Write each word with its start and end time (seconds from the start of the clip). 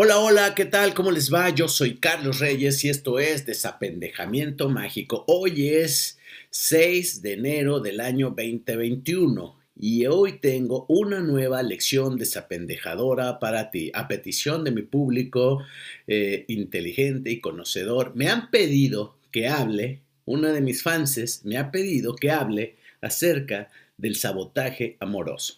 Hola, 0.00 0.20
hola, 0.20 0.54
¿qué 0.54 0.64
tal? 0.64 0.94
¿Cómo 0.94 1.10
les 1.10 1.34
va? 1.34 1.50
Yo 1.50 1.66
soy 1.66 1.96
Carlos 1.96 2.38
Reyes 2.38 2.84
y 2.84 2.88
esto 2.88 3.18
es 3.18 3.46
Desapendejamiento 3.46 4.68
Mágico. 4.68 5.24
Hoy 5.26 5.70
es 5.70 6.20
6 6.50 7.20
de 7.20 7.32
enero 7.32 7.80
del 7.80 7.98
año 7.98 8.28
2021 8.28 9.58
y 9.74 10.06
hoy 10.06 10.38
tengo 10.38 10.86
una 10.88 11.18
nueva 11.18 11.64
lección 11.64 12.16
desapendejadora 12.16 13.40
para 13.40 13.72
ti, 13.72 13.90
a 13.92 14.06
petición 14.06 14.62
de 14.62 14.70
mi 14.70 14.82
público 14.82 15.64
eh, 16.06 16.44
inteligente 16.46 17.32
y 17.32 17.40
conocedor. 17.40 18.12
Me 18.14 18.28
han 18.28 18.52
pedido 18.52 19.16
que 19.32 19.48
hable, 19.48 20.02
una 20.26 20.52
de 20.52 20.60
mis 20.60 20.84
fanses 20.84 21.44
me 21.44 21.56
ha 21.56 21.72
pedido 21.72 22.14
que 22.14 22.30
hable 22.30 22.76
acerca 23.00 23.68
del 23.96 24.14
sabotaje 24.14 24.96
amoroso. 25.00 25.54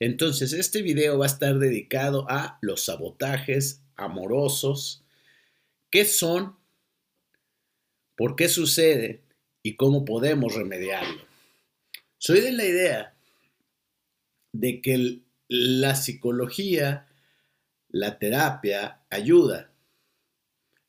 Entonces, 0.00 0.52
este 0.52 0.82
video 0.82 1.16
va 1.16 1.26
a 1.26 1.28
estar 1.28 1.60
dedicado 1.60 2.26
a 2.28 2.58
los 2.60 2.86
sabotajes 2.86 3.83
amorosos, 3.96 5.04
qué 5.90 6.04
son, 6.04 6.56
por 8.16 8.36
qué 8.36 8.48
sucede 8.48 9.22
y 9.62 9.76
cómo 9.76 10.04
podemos 10.04 10.54
remediarlo. 10.54 11.22
Soy 12.18 12.40
de 12.40 12.52
la 12.52 12.64
idea 12.64 13.14
de 14.52 14.80
que 14.80 15.20
la 15.48 15.94
psicología, 15.94 17.08
la 17.88 18.18
terapia 18.18 19.02
ayuda, 19.10 19.73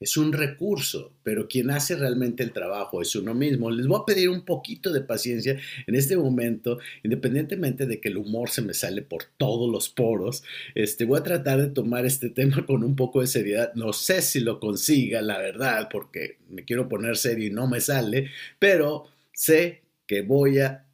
es 0.06 0.18
un 0.18 0.34
recurso, 0.34 1.12
pero 1.24 1.48
quien 1.48 1.72
hace 1.72 1.96
realmente 1.96 2.44
el 2.44 2.52
trabajo 2.52 3.02
es 3.02 3.16
uno 3.16 3.34
mismo. 3.34 3.72
Les 3.72 3.88
voy 3.88 4.00
a 4.00 4.06
pedir 4.06 4.30
un 4.30 4.46
poquito 4.46 4.94
de 4.94 5.02
paciencia 5.02 5.58
en 5.88 5.96
este 5.96 6.16
momento, 6.16 6.78
independientemente 7.02 7.88
de 7.88 8.00
que 8.00 8.10
el 8.10 8.18
humor 8.18 8.52
se 8.52 8.62
me 8.62 8.76
sale 8.76 9.02
por 9.02 9.24
todos 9.38 9.68
los 9.68 9.90
poros. 9.90 10.44
Este, 10.76 11.06
voy 11.06 11.20
a 11.20 11.24
tratar 11.24 11.60
de 11.60 11.70
tomar 11.70 12.06
este 12.06 12.30
tema 12.30 12.68
con 12.68 12.84
un 12.84 12.96
poco 12.96 13.22
de 13.22 13.26
seriedad. 13.26 13.74
No 13.74 13.94
sé 13.94 14.22
si 14.22 14.42
lo 14.42 14.60
consiga, 14.60 15.24
la 15.24 15.40
verdad, 15.40 15.90
porque 15.92 16.38
me 16.52 16.66
quiero 16.66 16.88
poner 16.88 17.18
serio 17.18 17.48
y 17.48 17.50
no 17.52 17.66
me 17.66 17.82
sale, 17.82 18.30
pero 18.60 19.08
sé 19.34 19.82
que 20.06 20.22
voy 20.22 20.60
a 20.60 20.86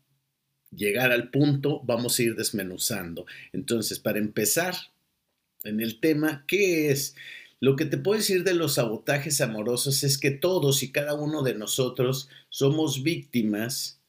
llegar 0.73 1.11
al 1.11 1.31
punto, 1.31 1.81
vamos 1.83 2.17
a 2.17 2.23
ir 2.23 2.35
desmenuzando. 2.37 3.25
Entonces, 3.51 3.99
para 3.99 4.19
empezar 4.19 4.73
en 5.65 5.81
el 5.81 5.99
tema, 5.99 6.45
¿qué 6.47 6.91
es? 6.91 7.13
Lo 7.61 7.75
que 7.75 7.85
te 7.85 7.97
puedo 7.97 8.17
decir 8.17 8.43
de 8.43 8.55
los 8.55 8.73
sabotajes 8.73 9.39
amorosos 9.39 10.03
es 10.03 10.17
que 10.17 10.31
todos 10.31 10.81
y 10.81 10.91
cada 10.91 11.13
uno 11.13 11.43
de 11.43 11.53
nosotros 11.53 12.27
somos 12.49 13.03
víctimas 13.03 14.01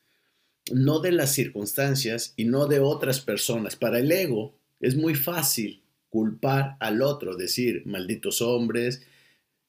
no 0.70 1.00
de 1.00 1.12
las 1.12 1.32
circunstancias 1.34 2.32
y 2.36 2.46
no 2.46 2.66
de 2.66 2.80
otras 2.80 3.20
personas. 3.20 3.76
Para 3.76 3.98
el 3.98 4.10
ego 4.10 4.54
es 4.80 4.96
muy 4.96 5.14
fácil 5.14 5.82
culpar 6.08 6.76
al 6.80 7.02
otro, 7.02 7.36
decir, 7.36 7.82
malditos 7.84 8.40
hombres, 8.40 9.02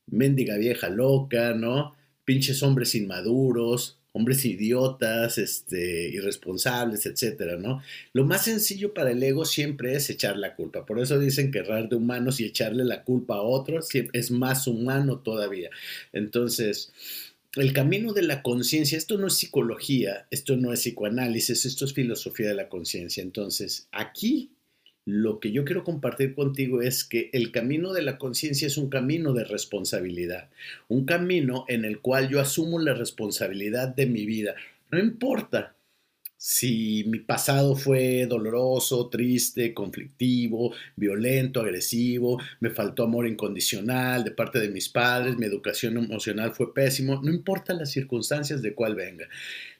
mendiga 0.08 0.58
vieja 0.58 0.88
loca, 0.88 1.54
¿no? 1.54 1.94
Pinches 2.24 2.64
hombres 2.64 2.96
inmaduros, 2.96 4.00
hombres 4.14 4.46
idiotas, 4.46 5.38
este, 5.38 6.10
irresponsables, 6.10 7.06
etcétera, 7.06 7.58
¿no? 7.58 7.82
Lo 8.14 8.26
más 8.26 8.46
sencillo 8.46 8.94
para 8.94 9.12
el 9.12 9.22
ego 9.22 9.44
siempre 9.44 9.96
es 9.96 10.10
echar 10.10 10.38
la 10.38 10.56
culpa. 10.56 10.86
Por 10.86 11.00
eso 11.00 11.20
dicen 11.20 11.52
que 11.52 11.60
errar 11.60 11.90
de 11.90 11.96
humanos 11.96 12.40
y 12.40 12.46
echarle 12.46 12.86
la 12.86 13.04
culpa 13.04 13.36
a 13.36 13.42
otros 13.42 13.90
es 13.94 14.32
más 14.32 14.68
humano 14.68 15.20
todavía. 15.20 15.72
Entonces, 16.14 16.94
el 17.56 17.74
camino 17.74 18.14
de 18.14 18.24
la 18.24 18.42
conciencia, 18.42 18.98
esto 18.98 19.18
no 19.18 19.28
es 19.28 19.36
psicología, 19.36 20.28
esto 20.32 20.58
no 20.58 20.74
es 20.74 20.82
psicoanálisis, 20.82 21.66
esto 21.66 21.86
es 21.86 21.94
filosofía 21.94 22.48
de 22.48 22.56
la 22.56 22.70
conciencia. 22.70 23.22
Entonces, 23.22 23.88
aquí 23.92 24.52
lo 25.06 25.40
que 25.40 25.52
yo 25.52 25.66
quiero 25.66 25.84
compartir 25.84 26.34
contigo 26.34 26.82
es 26.82 27.04
que 27.04 27.30
el 27.34 27.52
camino 27.52 27.92
de 27.94 28.04
la 28.04 28.18
conciencia 28.18 28.68
es 28.68 28.78
un 28.78 28.90
camino 28.90 29.34
de 29.34 29.44
responsabilidad, 29.44 30.50
un 30.88 31.06
camino 31.06 31.66
en 31.68 31.84
el 31.84 32.00
cual 32.00 32.30
yo 32.30 32.40
asumo 32.40 32.80
la 32.80 32.94
responsabilidad 32.94 33.90
de 33.90 34.06
mi 34.06 34.26
vida. 34.26 34.56
No 34.92 35.00
importa 35.00 35.76
si 36.38 37.06
mi 37.08 37.20
pasado 37.20 37.76
fue 37.76 38.26
doloroso, 38.28 39.08
triste, 39.10 39.74
conflictivo, 39.74 40.74
violento, 40.96 41.62
agresivo, 41.62 42.38
me 42.60 42.70
faltó 42.70 43.04
amor 43.04 43.28
incondicional 43.28 44.26
de 44.26 44.32
parte 44.32 44.60
de 44.60 44.68
mis 44.68 44.90
padres, 44.90 45.38
mi 45.38 45.46
educación 45.46 45.98
emocional 45.98 46.54
fue 46.54 46.74
pésimo, 46.74 47.22
no 47.22 47.32
importa 47.32 47.74
las 47.74 47.92
circunstancias 47.92 48.62
de 48.62 48.74
cuál 48.74 48.96
venga. 48.96 49.28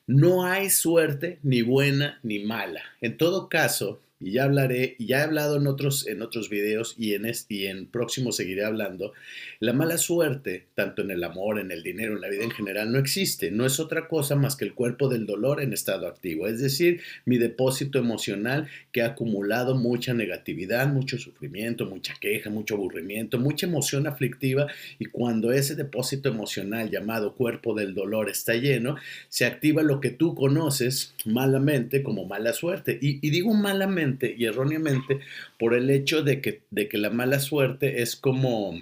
No 0.08 0.46
hay 0.46 0.70
suerte 0.70 1.40
ni 1.44 1.62
buena 1.62 2.20
ni 2.24 2.40
mala. 2.40 2.82
En 3.02 3.18
todo 3.18 3.50
caso, 3.50 4.02
y 4.24 4.32
ya 4.32 4.46
hablaré, 4.46 4.96
ya 5.00 5.20
he 5.20 5.24
hablado 5.24 5.58
en 5.58 5.68
otros, 5.68 6.08
en 6.08 6.22
otros 6.22 6.50
videos 6.50 6.96
y 6.98 7.14
en, 7.14 7.26
este, 7.26 7.56
y 7.56 7.68
en 7.68 7.88
próximo 7.88 8.32
seguiré 8.32 8.64
hablando, 8.64 9.12
la 9.60 9.74
mala 9.74 9.98
suerte, 9.98 10.66
tanto 10.76 11.02
en 11.02 11.12
el 11.12 11.24
amor, 11.26 11.60
en 11.60 11.72
el 11.72 11.84
dinero, 11.84 12.16
en 12.16 12.22
la 12.22 12.30
vida 12.30 12.44
en 12.46 12.52
general, 12.52 12.92
no 12.92 13.00
existe, 13.00 13.52
no 13.52 13.66
es 13.66 13.82
otra 13.82 14.08
cosa 14.08 14.36
más 14.36 14.56
que 14.56 14.64
el 14.64 14.74
cuerpo 14.74 15.10
del 15.10 15.26
dolor 15.26 15.62
en 15.62 15.74
estado 15.74 16.08
activo, 16.08 16.48
es 16.48 16.62
decir, 16.62 17.02
mi 17.26 17.38
depósito 17.38 18.00
emocional 18.00 18.70
que 18.94 19.02
ha 19.02 19.08
acumulado 19.08 19.76
mucha 19.76 20.14
negatividad, 20.14 20.88
mucho 20.88 21.18
sufrimiento, 21.18 21.86
mucha 21.86 22.14
queja, 22.20 22.50
mucho 22.50 22.76
aburrimiento, 22.76 23.40
mucha 23.40 23.66
emoción 23.66 24.08
aflictiva 24.08 24.68
y 25.00 25.06
cuando 25.06 25.52
ese 25.52 25.76
depósito 25.76 26.30
emocional 26.30 26.90
llamado 26.90 27.34
cuerpo 27.36 27.76
del 27.76 27.94
dolor 27.94 28.30
está 28.30 28.56
lleno, 28.56 28.96
se 29.28 29.46
activa 29.46 29.84
lo 29.84 30.00
que 30.00 30.12
tú 30.12 30.34
conoces 30.34 31.14
malamente 31.26 32.04
como 32.04 32.26
mala 32.26 32.54
suerte. 32.54 32.98
y 33.02 33.30
digo 33.30 33.54
malamente, 33.54 34.13
y 34.22 34.46
erróneamente 34.46 35.20
por 35.58 35.74
el 35.74 35.90
hecho 35.90 36.24
de 36.24 36.42
que, 36.42 36.64
de 36.72 36.88
que 36.88 36.98
la 36.98 37.10
mala 37.10 37.40
suerte 37.40 38.02
es 38.02 38.16
como 38.16 38.80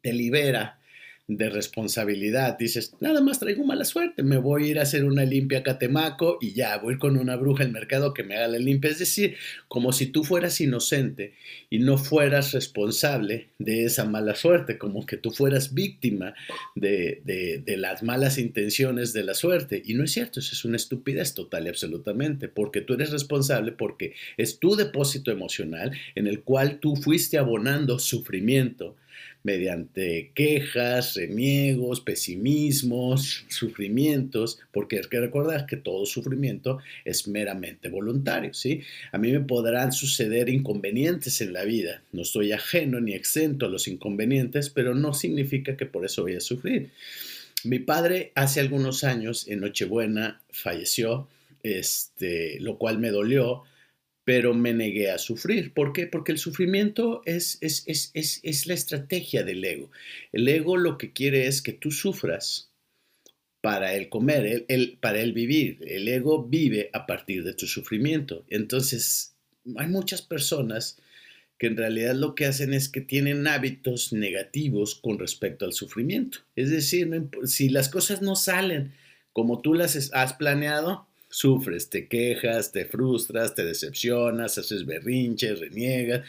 te 0.00 0.12
libera 0.12 0.80
de 1.26 1.48
responsabilidad. 1.48 2.58
Dices, 2.58 2.94
nada 3.00 3.22
más 3.22 3.40
traigo 3.40 3.64
mala 3.64 3.84
suerte, 3.84 4.22
me 4.22 4.36
voy 4.36 4.64
a 4.64 4.66
ir 4.68 4.78
a 4.78 4.82
hacer 4.82 5.04
una 5.04 5.24
limpia 5.24 5.62
Catemaco 5.62 6.38
y 6.40 6.52
ya, 6.52 6.76
voy 6.76 6.98
con 6.98 7.16
una 7.16 7.36
bruja 7.36 7.64
al 7.64 7.72
mercado 7.72 8.12
que 8.12 8.24
me 8.24 8.36
haga 8.36 8.48
la 8.48 8.58
limpia. 8.58 8.90
Es 8.90 8.98
decir, 8.98 9.36
como 9.68 9.92
si 9.92 10.06
tú 10.06 10.24
fueras 10.24 10.60
inocente 10.60 11.34
y 11.70 11.78
no 11.78 11.96
fueras 11.96 12.52
responsable 12.52 13.48
de 13.58 13.84
esa 13.84 14.04
mala 14.04 14.34
suerte, 14.34 14.76
como 14.76 15.06
que 15.06 15.16
tú 15.16 15.30
fueras 15.30 15.72
víctima 15.72 16.34
de, 16.74 17.22
de 17.24 17.76
las 17.78 18.02
malas 18.02 18.36
intenciones 18.36 19.12
de 19.12 19.24
la 19.24 19.34
suerte. 19.34 19.82
Y 19.84 19.94
no 19.94 20.04
es 20.04 20.12
cierto, 20.12 20.40
eso 20.40 20.52
es 20.52 20.64
una 20.64 20.76
estupidez 20.76 21.34
total 21.34 21.66
y 21.66 21.70
absolutamente, 21.70 22.48
porque 22.48 22.82
tú 22.82 22.94
eres 22.94 23.10
responsable 23.10 23.72
porque 23.72 24.14
es 24.36 24.58
tu 24.58 24.76
depósito 24.76 25.30
emocional 25.30 25.92
en 26.14 26.26
el 26.26 26.42
cual 26.42 26.80
tú 26.80 26.96
fuiste 26.96 27.38
abonando 27.38 27.98
sufrimiento 27.98 28.96
mediante 29.42 30.30
quejas, 30.34 31.14
reniegos, 31.14 32.00
pesimismos, 32.00 33.44
sufrimientos, 33.48 34.58
porque 34.72 34.96
hay 34.96 35.02
que 35.02 35.20
recordar 35.20 35.66
que 35.66 35.76
todo 35.76 36.06
sufrimiento 36.06 36.78
es 37.04 37.28
meramente 37.28 37.90
voluntario, 37.90 38.54
¿sí? 38.54 38.80
A 39.12 39.18
mí 39.18 39.30
me 39.32 39.40
podrán 39.40 39.92
suceder 39.92 40.48
inconvenientes 40.48 41.40
en 41.42 41.52
la 41.52 41.64
vida, 41.64 42.02
no 42.12 42.22
estoy 42.22 42.52
ajeno 42.52 43.00
ni 43.00 43.12
exento 43.12 43.66
a 43.66 43.68
los 43.68 43.86
inconvenientes, 43.86 44.70
pero 44.70 44.94
no 44.94 45.12
significa 45.12 45.76
que 45.76 45.86
por 45.86 46.04
eso 46.04 46.22
voy 46.22 46.36
a 46.36 46.40
sufrir. 46.40 46.90
Mi 47.64 47.78
padre 47.78 48.32
hace 48.34 48.60
algunos 48.60 49.04
años, 49.04 49.46
en 49.48 49.60
Nochebuena, 49.60 50.40
falleció, 50.50 51.28
este, 51.62 52.60
lo 52.60 52.78
cual 52.78 52.98
me 52.98 53.10
dolió, 53.10 53.64
pero 54.24 54.54
me 54.54 54.72
negué 54.72 55.10
a 55.10 55.18
sufrir. 55.18 55.72
¿Por 55.72 55.92
qué? 55.92 56.06
Porque 56.06 56.32
el 56.32 56.38
sufrimiento 56.38 57.22
es, 57.26 57.58
es, 57.60 57.84
es, 57.86 58.40
es, 58.42 58.66
la 58.66 58.74
estrategia 58.74 59.44
del 59.44 59.64
ego. 59.64 59.90
El 60.32 60.48
ego 60.48 60.76
lo 60.76 60.96
que 60.96 61.12
quiere 61.12 61.46
es 61.46 61.60
que 61.60 61.72
tú 61.72 61.90
sufras 61.90 62.70
para 63.60 63.94
el 63.94 64.08
comer, 64.08 64.64
el, 64.68 64.98
para 65.00 65.20
el 65.20 65.32
vivir. 65.34 65.78
El 65.86 66.08
ego 66.08 66.44
vive 66.44 66.90
a 66.94 67.06
partir 67.06 67.44
de 67.44 67.54
tu 67.54 67.66
sufrimiento. 67.66 68.44
Entonces, 68.48 69.34
hay 69.76 69.88
muchas 69.88 70.22
personas 70.22 70.98
que 71.58 71.66
en 71.66 71.76
realidad 71.76 72.14
lo 72.14 72.34
que 72.34 72.46
hacen 72.46 72.74
es 72.74 72.88
que 72.88 73.00
tienen 73.00 73.46
hábitos 73.46 74.12
negativos 74.12 74.94
con 74.94 75.18
respecto 75.18 75.66
al 75.66 75.72
sufrimiento. 75.72 76.38
Es 76.56 76.70
decir, 76.70 77.28
si 77.44 77.68
las 77.68 77.88
cosas 77.88 78.22
no 78.22 78.36
salen 78.36 78.92
como 79.32 79.60
tú 79.60 79.74
las 79.74 80.10
has 80.12 80.32
planeado, 80.34 81.06
sufres, 81.34 81.90
te 81.90 82.06
quejas, 82.06 82.70
te 82.70 82.84
frustras, 82.84 83.54
te 83.54 83.64
decepcionas, 83.64 84.56
haces 84.56 84.86
berrinches, 84.86 85.58
reniegas. 85.58 86.22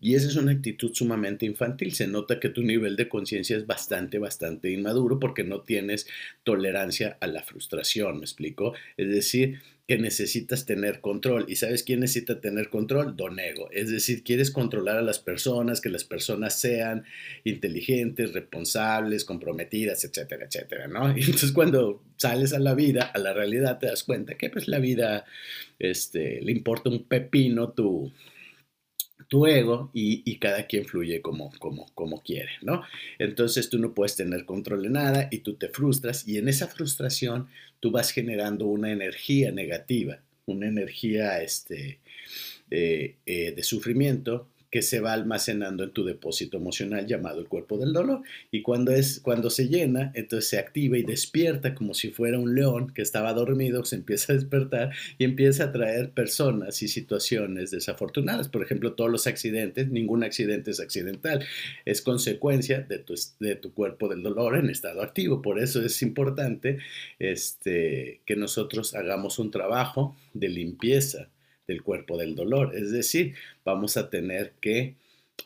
Y 0.00 0.14
esa 0.14 0.28
es 0.28 0.36
una 0.36 0.52
actitud 0.52 0.92
sumamente 0.94 1.46
infantil. 1.46 1.94
Se 1.94 2.06
nota 2.06 2.38
que 2.38 2.50
tu 2.50 2.62
nivel 2.62 2.94
de 2.94 3.08
conciencia 3.08 3.56
es 3.56 3.66
bastante, 3.66 4.18
bastante 4.18 4.70
inmaduro 4.70 5.18
porque 5.18 5.44
no 5.44 5.62
tienes 5.62 6.06
tolerancia 6.44 7.16
a 7.20 7.26
la 7.26 7.42
frustración, 7.42 8.18
¿me 8.18 8.24
explico? 8.24 8.74
Es 8.96 9.08
decir, 9.08 9.60
que 9.86 9.98
necesitas 9.98 10.64
tener 10.64 11.00
control. 11.00 11.44
¿Y 11.48 11.56
sabes 11.56 11.82
quién 11.82 12.00
necesita 12.00 12.40
tener 12.40 12.70
control? 12.70 13.16
Don 13.16 13.38
ego. 13.38 13.68
Es 13.70 13.90
decir, 13.90 14.24
quieres 14.24 14.50
controlar 14.50 14.96
a 14.96 15.02
las 15.02 15.18
personas, 15.18 15.80
que 15.80 15.90
las 15.90 16.04
personas 16.04 16.58
sean 16.58 17.04
inteligentes, 17.44 18.32
responsables, 18.32 19.24
comprometidas, 19.24 20.04
etcétera, 20.04 20.46
etcétera, 20.46 20.88
¿no? 20.88 21.08
Y 21.16 21.20
entonces 21.20 21.52
cuando 21.52 22.02
sales 22.16 22.54
a 22.54 22.58
la 22.58 22.74
vida, 22.74 23.10
a 23.14 23.18
la 23.18 23.34
realidad, 23.34 23.78
te 23.78 23.86
das 23.86 24.04
cuenta 24.04 24.36
que 24.36 24.48
pues 24.48 24.68
la 24.68 24.78
vida 24.78 25.26
este, 25.78 26.40
le 26.40 26.52
importa 26.52 26.88
un 26.88 27.04
pepino 27.04 27.72
tu, 27.72 28.10
tu 29.28 29.46
ego 29.46 29.90
y, 29.92 30.38
cada 30.38 30.66
quien 30.66 30.84
fluye 30.84 31.22
como, 31.22 31.50
como, 31.58 31.86
como 31.94 32.22
quiere, 32.22 32.50
¿no? 32.62 32.82
Entonces 33.18 33.70
tú 33.70 33.78
no 33.78 33.94
puedes 33.94 34.16
tener 34.16 34.44
control 34.44 34.82
de 34.82 34.90
nada 34.90 35.28
y 35.30 35.38
tú 35.38 35.54
te 35.54 35.68
frustras 35.68 36.26
y 36.28 36.38
en 36.38 36.48
esa 36.48 36.68
frustración 36.68 37.48
tú 37.84 37.90
vas 37.90 38.12
generando 38.12 38.64
una 38.64 38.90
energía 38.90 39.52
negativa, 39.52 40.18
una 40.46 40.68
energía 40.68 41.42
este, 41.42 41.98
eh, 42.70 43.16
eh, 43.26 43.52
de 43.52 43.62
sufrimiento 43.62 44.48
que 44.74 44.82
se 44.82 44.98
va 44.98 45.12
almacenando 45.12 45.84
en 45.84 45.92
tu 45.92 46.04
depósito 46.04 46.56
emocional 46.56 47.06
llamado 47.06 47.38
el 47.38 47.46
cuerpo 47.46 47.78
del 47.78 47.92
dolor. 47.92 48.22
Y 48.50 48.62
cuando, 48.62 48.90
es, 48.90 49.20
cuando 49.20 49.48
se 49.48 49.68
llena, 49.68 50.10
entonces 50.16 50.50
se 50.50 50.58
activa 50.58 50.98
y 50.98 51.04
despierta 51.04 51.76
como 51.76 51.94
si 51.94 52.10
fuera 52.10 52.40
un 52.40 52.56
león 52.56 52.92
que 52.92 53.00
estaba 53.00 53.32
dormido, 53.34 53.84
se 53.84 53.94
empieza 53.94 54.32
a 54.32 54.34
despertar 54.34 54.90
y 55.16 55.22
empieza 55.22 55.62
a 55.62 55.72
traer 55.72 56.10
personas 56.10 56.82
y 56.82 56.88
situaciones 56.88 57.70
desafortunadas. 57.70 58.48
Por 58.48 58.64
ejemplo, 58.64 58.94
todos 58.94 59.12
los 59.12 59.28
accidentes, 59.28 59.90
ningún 59.90 60.24
accidente 60.24 60.72
es 60.72 60.80
accidental, 60.80 61.44
es 61.84 62.02
consecuencia 62.02 62.80
de 62.80 62.98
tu, 62.98 63.14
de 63.38 63.54
tu 63.54 63.72
cuerpo 63.74 64.08
del 64.08 64.24
dolor 64.24 64.56
en 64.56 64.70
estado 64.70 65.02
activo. 65.02 65.40
Por 65.40 65.60
eso 65.60 65.84
es 65.84 66.02
importante 66.02 66.78
este, 67.20 68.22
que 68.26 68.34
nosotros 68.34 68.96
hagamos 68.96 69.38
un 69.38 69.52
trabajo 69.52 70.16
de 70.32 70.48
limpieza 70.48 71.28
del 71.66 71.82
cuerpo 71.82 72.16
del 72.16 72.34
dolor. 72.34 72.76
Es 72.76 72.90
decir, 72.90 73.34
vamos 73.64 73.96
a 73.96 74.10
tener 74.10 74.52
que 74.60 74.94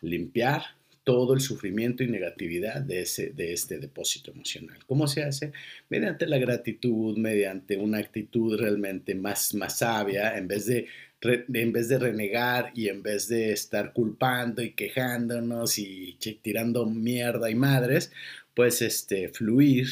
limpiar 0.00 0.62
todo 1.05 1.32
el 1.32 1.41
sufrimiento 1.41 2.03
y 2.03 2.09
negatividad 2.09 2.82
de, 2.82 3.00
ese, 3.00 3.31
de 3.31 3.55
este 3.55 3.79
depósito 3.79 4.31
emocional. 4.31 4.79
¿Cómo 4.87 5.06
se 5.09 5.23
hace? 5.23 5.53
Mediante 5.88 6.26
la 6.26 6.37
gratitud, 6.37 7.17
mediante 7.17 7.79
una 7.79 7.97
actitud 7.97 8.59
realmente 8.59 9.15
más, 9.15 9.55
más 9.55 9.79
sabia, 9.79 10.37
en 10.37 10.49
vez 10.49 10.67
de 10.67 10.87
en 11.20 11.73
vez 11.73 11.88
de 11.88 11.99
renegar 11.99 12.71
y 12.76 12.88
en 12.88 13.03
vez 13.03 13.26
de 13.26 13.53
estar 13.53 13.93
culpando 13.93 14.62
y 14.62 14.73
quejándonos 14.73 15.79
y 15.79 16.17
tirando 16.43 16.87
mierda 16.87 17.50
y 17.50 17.56
madres, 17.56 18.12
pues 18.55 18.82
este, 18.82 19.29
fluir, 19.29 19.88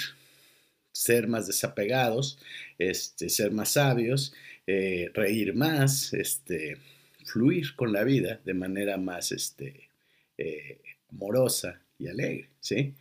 ser 0.92 1.26
más 1.26 1.46
desapegados, 1.46 2.38
este, 2.78 3.28
ser 3.28 3.50
más 3.50 3.72
sabios 3.72 4.34
eh, 4.66 5.10
reír 5.14 5.54
más, 5.54 6.12
este, 6.12 6.78
fluir 7.24 7.74
con 7.76 7.92
la 7.92 8.04
vida 8.04 8.40
de 8.44 8.54
manera 8.54 8.96
más 8.96 9.32
este, 9.32 9.88
eh, 10.38 10.80
amorosa 11.10 11.80
y 11.98 12.08
alegre. 12.08 12.48
¿sí? 12.60 12.94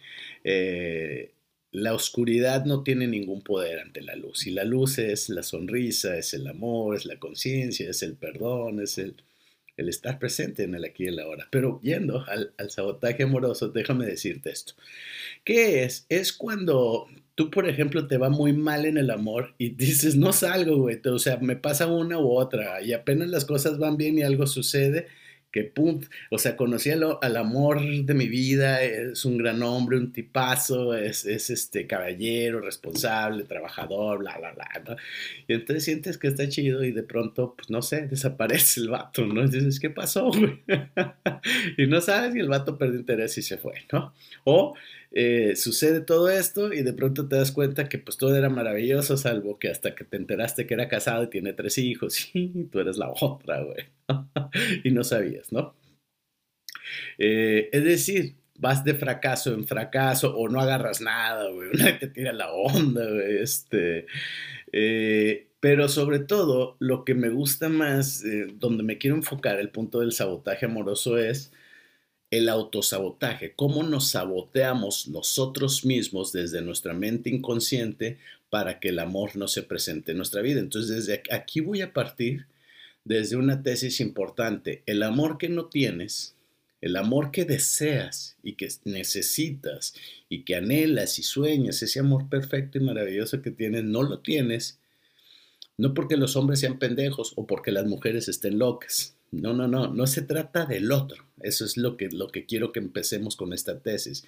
Eh, 0.43 1.31
la 1.71 1.93
oscuridad 1.93 2.65
no 2.65 2.83
tiene 2.83 3.07
ningún 3.07 3.41
poder 3.41 3.79
ante 3.79 4.01
la 4.01 4.15
luz 4.15 4.47
y 4.47 4.51
la 4.51 4.63
luz 4.63 4.97
es 4.97 5.29
la 5.29 5.43
sonrisa, 5.43 6.17
es 6.17 6.33
el 6.33 6.47
amor, 6.47 6.95
es 6.95 7.05
la 7.05 7.19
conciencia, 7.19 7.89
es 7.89 8.01
el 8.03 8.15
perdón, 8.15 8.81
es 8.81 8.97
el, 8.97 9.15
el, 9.77 9.89
estar 9.89 10.19
presente 10.19 10.63
en 10.63 10.75
el 10.75 10.85
aquí 10.85 11.03
y 11.05 11.07
el 11.07 11.19
ahora. 11.19 11.47
Pero 11.51 11.79
yendo 11.81 12.25
al, 12.27 12.53
al 12.57 12.69
sabotaje 12.69 13.23
amoroso, 13.23 13.69
déjame 13.69 14.05
decirte 14.05 14.49
esto. 14.49 14.73
¿Qué 15.43 15.83
es? 15.83 16.05
Es 16.09 16.33
cuando 16.33 17.07
tú, 17.35 17.51
por 17.51 17.67
ejemplo, 17.67 18.07
te 18.07 18.17
va 18.17 18.29
muy 18.29 18.53
mal 18.53 18.85
en 18.85 18.97
el 18.97 19.11
amor 19.11 19.53
y 19.57 19.69
dices, 19.69 20.15
no 20.15 20.33
salgo, 20.33 20.77
güey, 20.77 20.99
o 21.05 21.19
sea, 21.19 21.37
me 21.37 21.55
pasa 21.55 21.87
una 21.87 22.17
u 22.17 22.31
otra 22.31 22.81
y 22.81 22.93
apenas 22.93 23.29
las 23.29 23.45
cosas 23.45 23.77
van 23.77 23.97
bien 23.97 24.17
y 24.17 24.23
algo 24.23 24.47
sucede, 24.47 25.07
que 25.55 25.63
pum, 25.63 26.01
o 26.31 26.37
sea, 26.37 26.57
conocí 26.57 26.91
al, 26.91 27.37
amor 27.37 27.79
de 27.79 28.13
mi 28.13 28.27
vida, 28.27 28.83
es 28.83 29.23
un 29.23 29.37
gran 29.37 29.63
hombre, 29.63 29.95
un 29.97 30.11
tipazo, 30.11 30.93
es, 30.93 31.25
es, 31.25 31.49
este 31.49 31.87
caballero, 31.87 32.59
responsable, 32.59 33.45
trabajador, 33.45 34.19
bla, 34.19 34.37
bla, 34.37 34.51
bla, 34.51 34.97
Y 35.47 35.53
entonces 35.53 35.85
sientes 35.85 36.17
que 36.17 36.27
está 36.27 36.49
chido 36.49 36.83
y 36.83 36.91
de 36.91 37.03
pronto, 37.03 37.53
pues 37.55 37.69
no 37.69 37.81
sé, 37.81 38.05
desaparece 38.09 38.81
el 38.81 38.89
vato, 38.89 39.25
¿no? 39.25 39.45
Y 39.45 39.47
dices, 39.47 39.79
¿qué 39.79 39.89
pasó, 39.89 40.29
güey? 40.29 40.61
y 41.77 41.87
no 41.87 42.01
sabes 42.01 42.35
y 42.35 42.39
el 42.39 42.49
vato 42.49 42.77
perdió 42.77 42.99
interés 42.99 43.37
y 43.37 43.41
se 43.41 43.57
fue, 43.57 43.75
¿no? 43.93 44.13
O 44.43 44.75
eh, 45.13 45.55
sucede 45.55 46.01
todo 46.01 46.29
esto 46.29 46.73
y 46.73 46.83
de 46.83 46.91
pronto 46.91 47.29
te 47.29 47.37
das 47.37 47.53
cuenta 47.53 47.87
que 47.87 47.97
pues 47.97 48.17
todo 48.17 48.35
era 48.35 48.49
maravilloso, 48.49 49.15
salvo 49.15 49.57
que 49.57 49.69
hasta 49.69 49.95
que 49.95 50.03
te 50.03 50.17
enteraste 50.17 50.67
que 50.67 50.73
era 50.73 50.89
casado 50.89 51.23
y 51.23 51.29
tiene 51.29 51.53
tres 51.53 51.77
hijos 51.77 52.29
y 52.33 52.65
tú 52.65 52.81
eres 52.81 52.97
la 52.97 53.09
otra, 53.09 53.61
güey. 53.61 53.94
y 54.83 54.91
no 54.91 55.03
sabías, 55.03 55.51
¿no? 55.51 55.75
Eh, 57.17 57.69
es 57.71 57.83
decir, 57.83 58.35
vas 58.57 58.83
de 58.83 58.93
fracaso 58.93 59.53
en 59.53 59.67
fracaso 59.67 60.35
o 60.35 60.47
no 60.49 60.59
agarras 60.59 61.01
nada, 61.01 61.49
güey. 61.49 61.69
Una 61.73 61.99
te 61.99 62.07
tira 62.07 62.33
la 62.33 62.51
onda. 62.51 63.05
Este, 63.25 64.05
eh, 64.71 65.49
pero 65.59 65.89
sobre 65.89 66.19
todo, 66.19 66.77
lo 66.79 67.05
que 67.05 67.15
me 67.15 67.29
gusta 67.29 67.69
más, 67.69 68.23
donde 68.55 68.83
me 68.83 68.97
quiero 68.97 69.15
enfocar, 69.15 69.59
el 69.59 69.71
punto 69.71 69.99
del 69.99 70.11
sabotaje 70.11 70.65
amoroso 70.65 71.17
es 71.17 71.51
el 72.31 72.49
autosabotaje, 72.49 73.53
cómo 73.55 73.83
nos 73.83 74.09
saboteamos 74.09 75.07
nosotros 75.07 75.85
mismos 75.85 76.31
desde 76.31 76.61
nuestra 76.61 76.93
mente 76.93 77.29
inconsciente 77.29 78.17
para 78.49 78.79
que 78.79 78.89
el 78.89 78.99
amor 78.99 79.35
no 79.35 79.47
se 79.47 79.63
presente 79.63 80.11
en 80.11 80.17
nuestra 80.17 80.41
vida. 80.41 80.59
Entonces, 80.59 81.05
desde 81.05 81.23
aquí 81.31 81.59
voy 81.59 81.81
a 81.81 81.93
partir 81.93 82.47
desde 83.05 83.37
una 83.37 83.63
tesis 83.63 84.01
importante. 84.01 84.83
El 84.85 85.01
amor 85.03 85.37
que 85.37 85.47
no 85.47 85.67
tienes, 85.67 86.35
el 86.81 86.97
amor 86.97 87.31
que 87.31 87.45
deseas 87.45 88.35
y 88.43 88.53
que 88.53 88.67
necesitas 88.83 89.93
y 90.27 90.43
que 90.43 90.55
anhelas 90.55 91.17
y 91.17 91.23
sueñas, 91.23 91.81
ese 91.81 92.01
amor 92.01 92.27
perfecto 92.27 92.77
y 92.77 92.81
maravilloso 92.81 93.41
que 93.41 93.51
tienes, 93.51 93.85
no 93.85 94.03
lo 94.03 94.19
tienes, 94.19 94.79
no 95.77 95.93
porque 95.93 96.17
los 96.17 96.35
hombres 96.35 96.59
sean 96.59 96.79
pendejos 96.79 97.31
o 97.37 97.47
porque 97.47 97.71
las 97.71 97.85
mujeres 97.85 98.27
estén 98.27 98.59
locas 98.59 99.15
no, 99.41 99.53
no, 99.53 99.67
no, 99.67 99.87
no 99.87 100.07
se 100.07 100.21
trata 100.21 100.65
del 100.65 100.91
otro. 100.91 101.25
Eso 101.41 101.65
es 101.65 101.77
lo 101.77 101.97
que, 101.97 102.09
lo 102.09 102.29
que 102.29 102.45
quiero 102.45 102.71
que 102.71 102.79
empecemos 102.79 103.35
con 103.35 103.53
esta 103.53 103.79
tesis. 103.79 104.25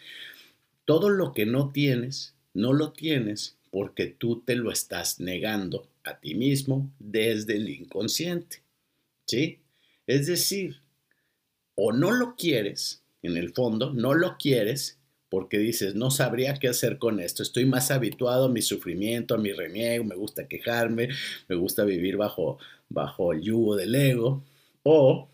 Todo 0.86 1.10
lo 1.10 1.34
que 1.34 1.46
no 1.46 1.72
tienes, 1.72 2.34
no 2.54 2.74
lo 2.74 2.92
tienes 2.92 3.56
porque 3.72 4.08
tú 4.08 4.42
te 4.42 4.56
lo 4.56 4.72
estás 4.72 5.20
negando 5.20 5.88
a 6.04 6.20
ti 6.20 6.36
mismo 6.36 6.90
desde 7.00 7.58
el 7.58 7.70
inconsciente. 7.70 8.62
¿Sí? 9.28 9.60
Es 10.08 10.26
decir, 10.28 10.78
o 11.76 11.92
no 11.92 12.12
lo 12.12 12.36
quieres, 12.36 13.04
en 13.22 13.38
el 13.38 13.54
fondo, 13.54 13.94
no 13.94 14.14
lo 14.14 14.38
quieres 14.38 14.98
porque 15.30 15.58
dices, 15.58 15.96
no 15.96 16.10
sabría 16.10 16.54
qué 16.56 16.70
hacer 16.70 16.98
con 16.98 17.20
esto, 17.20 17.44
estoy 17.44 17.66
más 17.66 17.92
habituado 17.92 18.46
a 18.46 18.50
mi 18.50 18.62
sufrimiento, 18.62 19.36
a 19.36 19.38
mi 19.38 19.52
reniego, 19.52 20.06
me 20.06 20.16
gusta 20.16 20.48
quejarme, 20.48 21.10
me 21.50 21.56
gusta 21.56 21.84
vivir 21.84 22.16
bajo, 22.16 22.58
bajo 22.88 23.34
el 23.34 23.42
yugo 23.42 23.76
del 23.76 23.94
ego, 23.94 24.44
o 24.84 25.28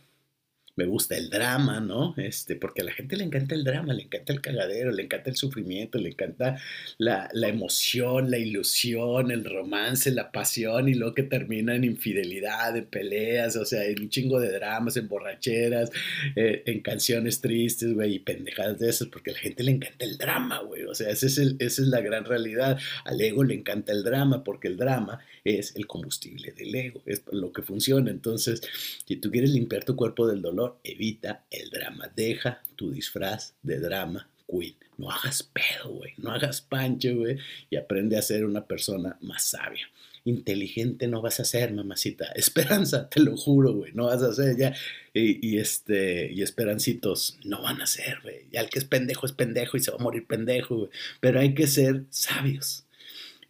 me 0.76 0.86
gusta 0.86 1.16
el 1.16 1.30
drama, 1.30 1.80
¿no? 1.80 2.16
Este, 2.18 2.56
porque 2.56 2.82
a 2.82 2.86
la 2.86 2.92
gente 2.92 3.16
le 3.16 3.24
encanta 3.24 3.54
el 3.54 3.64
drama, 3.64 3.94
le 3.94 4.04
encanta 4.04 4.34
el 4.34 4.42
cagadero, 4.42 4.92
le 4.92 5.04
encanta 5.04 5.30
el 5.30 5.36
sufrimiento, 5.36 6.00
le 6.00 6.10
encanta 6.10 6.60
la, 6.98 7.30
emoción, 7.48 8.32
la 8.32 8.40
ilusión, 8.40 9.32
el 9.32 9.46
romance, 9.46 10.12
la 10.12 10.32
pasión 10.32 10.90
y 10.90 10.96
lo 10.96 11.14
que 11.14 11.24
termina 11.24 11.76
en 11.76 11.84
infidelidad, 11.84 12.76
en 12.76 12.86
peleas, 12.86 13.56
o 13.56 13.66
sea, 13.66 13.86
en 13.86 14.02
un 14.02 14.10
chingo 14.10 14.40
de 14.40 14.52
dramas, 14.52 14.98
en 14.98 15.08
borracheras, 15.08 15.92
eh, 16.36 16.64
en 16.66 16.82
canciones 16.82 17.42
tristes, 17.42 17.94
güey, 17.94 18.16
y 18.16 18.20
pendejadas 18.20 18.80
de 18.80 18.90
esas, 18.90 19.08
porque 19.10 19.32
a 19.32 19.34
la 19.34 19.40
gente 19.40 19.64
le 19.64 19.72
encanta 19.72 20.06
el 20.06 20.18
drama, 20.18 20.60
güey, 20.60 20.84
o 20.84 20.96
sea, 20.96 21.10
ese 21.10 21.28
es 21.28 21.38
esa 21.38 21.82
es 21.82 21.88
la 21.88 22.02
gran 22.02 22.26
realidad. 22.26 22.80
Al 23.06 23.20
ego 23.22 23.44
le 23.44 23.56
encanta 23.56 23.92
el 23.92 24.04
drama 24.04 24.44
porque 24.44 24.68
el 24.68 24.78
drama 24.78 25.20
es 25.44 25.76
el 25.76 25.88
combustible 25.88 26.52
del 26.54 26.74
ego, 26.74 27.02
es 27.06 27.24
lo 27.32 27.52
que 27.52 27.62
funciona. 27.62 28.10
Entonces, 28.12 28.62
si 29.06 29.18
tú 29.18 29.30
quieres 29.32 29.52
limpiar 29.52 29.84
tu 29.84 29.96
cuerpo 29.96 30.28
del 30.28 30.42
dolor, 30.42 30.63
evita 30.84 31.46
el 31.50 31.70
drama, 31.70 32.12
deja 32.16 32.62
tu 32.76 32.92
disfraz 32.92 33.54
de 33.62 33.80
drama 33.80 34.30
queen. 34.48 34.76
No 34.98 35.10
hagas 35.10 35.44
pedo, 35.44 35.96
güey, 35.96 36.14
no 36.18 36.32
hagas 36.32 36.62
pancho, 36.62 37.16
güey, 37.16 37.38
y 37.70 37.78
aprende 37.78 38.18
a 38.18 38.22
ser 38.22 38.46
una 38.46 38.66
persona 38.66 39.18
más 39.22 39.44
sabia. 39.44 39.90
Inteligente 40.26 41.08
no 41.08 41.22
vas 41.22 41.40
a 41.40 41.46
ser, 41.46 41.74
mamacita. 41.74 42.26
Esperanza, 42.36 43.10
te 43.10 43.20
lo 43.20 43.36
juro, 43.36 43.74
güey, 43.74 43.92
no 43.94 44.06
vas 44.06 44.22
a 44.22 44.34
ser 44.34 44.56
ya. 44.56 44.74
Y, 45.14 45.58
este, 45.58 46.32
y 46.32 46.42
esperancitos 46.42 47.38
no 47.44 47.62
van 47.62 47.82
a 47.82 47.88
ser, 47.88 48.20
güey. 48.22 48.48
Ya 48.52 48.62
el 48.62 48.70
que 48.70 48.80
es 48.80 48.86
pendejo 48.86 49.26
es 49.26 49.34
pendejo 49.34 49.78
y 49.78 49.82
se 49.82 49.92
va 49.92 49.98
a 50.00 50.04
morir 50.04 50.26
pendejo, 50.26 50.78
güey. 50.78 50.90
Pero 51.20 51.40
hay 51.40 51.54
que 51.54 51.68
ser 51.68 52.04
sabios. 52.10 52.86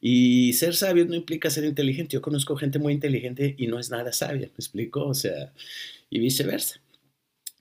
Y 0.01 0.51
ser 0.53 0.75
sabio 0.75 1.05
no 1.05 1.15
implica 1.15 1.50
ser 1.50 1.63
inteligente. 1.63 2.13
Yo 2.13 2.22
conozco 2.22 2.58
gente 2.58 2.79
muy 2.79 2.93
inteligente 2.93 3.55
y 3.58 3.67
no 3.67 3.79
es 3.79 3.89
nada 3.89 4.12
sabia, 4.12 4.48
¿me 4.48 4.55
explico? 4.55 5.05
O 5.05 5.13
sea, 5.13 5.53
y 6.10 6.20
viceversa. 6.20 6.82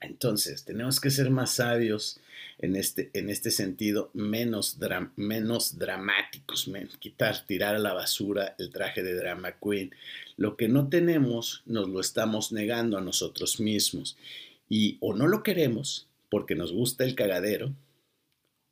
Entonces, 0.02 0.64
tenemos 0.64 1.00
que 1.00 1.10
ser 1.10 1.30
más 1.30 1.54
sabios 1.54 2.20
en 2.58 2.76
este, 2.76 3.10
en 3.14 3.30
este 3.30 3.50
sentido, 3.50 4.10
menos, 4.14 4.78
menos 5.16 5.78
dramáticos, 5.78 6.70
quitar, 6.98 7.46
tirar 7.46 7.74
a 7.74 7.78
la 7.80 7.92
basura 7.92 8.54
el 8.58 8.70
traje 8.70 9.02
de 9.02 9.14
drama 9.14 9.56
queen. 9.62 9.92
Lo 10.36 10.56
que 10.56 10.68
no 10.68 10.88
tenemos, 10.88 11.62
nos 11.66 11.88
lo 11.88 12.00
estamos 12.00 12.52
negando 12.52 12.98
a 12.98 13.02
nosotros 13.02 13.60
mismos. 13.60 14.16
Y 14.68 14.98
o 15.00 15.14
no 15.14 15.26
lo 15.26 15.42
queremos 15.42 16.08
porque 16.30 16.54
nos 16.54 16.72
gusta 16.72 17.04
el 17.04 17.14
cagadero, 17.14 17.74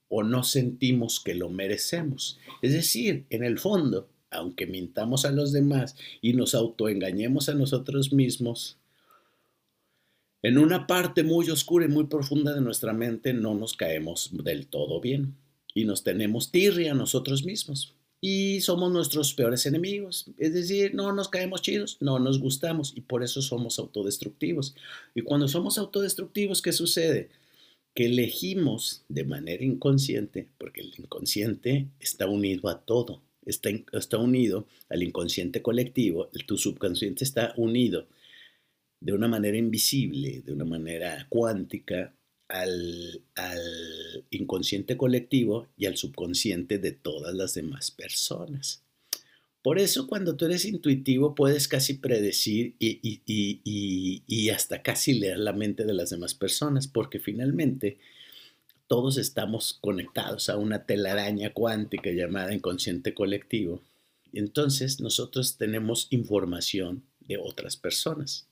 o 0.09 0.23
no 0.23 0.43
sentimos 0.45 1.21
que 1.21 1.35
lo 1.35 1.51
merecemos. 1.51 2.39
Es 2.63 2.73
decir, 2.73 3.27
en 3.31 3.45
el 3.45 3.59
fondo, 3.59 4.09
aunque 4.31 4.67
mintamos 4.67 5.25
a 5.25 5.31
los 5.31 5.53
demás 5.53 5.97
y 6.21 6.33
nos 6.33 6.55
autoengañemos 6.55 7.49
a 7.49 7.55
nosotros 7.55 8.13
mismos, 8.13 8.80
en 10.43 10.59
una 10.59 10.87
parte 10.87 11.23
muy 11.23 11.51
oscura 11.51 11.85
y 11.85 11.89
muy 11.89 12.05
profunda 12.05 12.55
de 12.55 12.61
nuestra 12.61 12.93
mente 12.93 13.33
no 13.35 13.55
nos 13.55 13.75
caemos 13.75 14.31
del 14.33 14.67
todo 14.67 15.01
bien 15.01 15.37
y 15.75 15.85
nos 15.85 16.03
tenemos 16.03 16.51
tirria 16.51 16.95
nosotros 16.95 17.45
mismos 17.45 17.95
y 18.21 18.61
somos 18.61 18.93
nuestros 18.93 19.33
peores 19.35 19.67
enemigos. 19.67 20.27
Es 20.39 20.53
decir, 20.53 20.95
no 20.95 21.13
nos 21.13 21.29
caemos 21.29 21.63
chidos, 21.63 21.97
no 22.01 22.19
nos 22.19 22.39
gustamos 22.39 22.93
y 22.95 23.01
por 23.01 23.23
eso 23.23 23.41
somos 23.41 23.79
autodestructivos. 23.79 24.75
Y 25.15 25.23
cuando 25.23 25.49
somos 25.49 25.79
autodestructivos, 25.79 26.61
¿qué 26.61 26.73
sucede? 26.73 27.31
Que 27.95 28.07
elegimos 28.07 29.05
de 29.09 29.25
manera 29.25 29.65
inconsciente, 29.65 30.49
porque 30.59 30.83
el 30.83 30.93
inconsciente 30.99 31.87
está 31.99 32.27
unido 32.29 32.69
a 32.69 32.81
todo, 32.81 33.23
está, 33.47 33.71
está 33.93 34.19
unido 34.19 34.67
al 34.91 35.03
inconsciente 35.03 35.63
colectivo, 35.63 36.29
tu 36.47 36.59
subconsciente 36.59 37.25
está 37.25 37.55
unido 37.57 38.07
de 39.01 39.13
una 39.13 39.29
manera 39.29 39.57
invisible, 39.57 40.43
de 40.43 40.53
una 40.53 40.65
manera 40.65 41.27
cuántica, 41.29 42.15
al, 42.51 43.23
inconsciente 44.31 44.97
colectivo 44.97 45.69
y 45.77 45.87
al 45.87 45.97
subconsciente 45.97 46.79
de 46.79 46.93
todas 46.93 47.35
las 47.35 47.55
demás 47.55 47.91
personas. 47.91 48.83
Por 49.63 49.79
eso 49.79 50.07
cuando 50.07 50.37
tú 50.37 50.47
eres 50.47 50.65
intuitivo 50.65 51.35
puedes 51.35 51.69
casi 51.69 51.95
predecir 51.95 52.75
y, 52.79 53.01
y, 53.25 54.51
hasta 54.51 54.83
casi 54.83 55.15
leer 55.15 55.39
la 55.39 55.53
mente 55.53 55.85
de 55.85 55.93
las 55.93 56.11
demás 56.11 56.35
personas, 56.35 56.89
porque 56.89 57.19
finalmente 57.19 57.99
todos 58.87 59.19
estamos 59.19 59.79
conectados 59.81 60.49
a 60.49 60.57
una 60.57 60.85
telaraña 60.87 61.53
cuántica 61.53 62.11
llamada 62.11 62.55
inconsciente 62.55 63.15
colectivo. 63.15 63.83
Y 64.33 64.39
entonces 64.39 65.01
nosotros 65.01 65.59
tenemos 65.59 66.07
información 66.11 67.05
de 67.21 67.37
otras 67.37 67.77
personas 67.77 68.50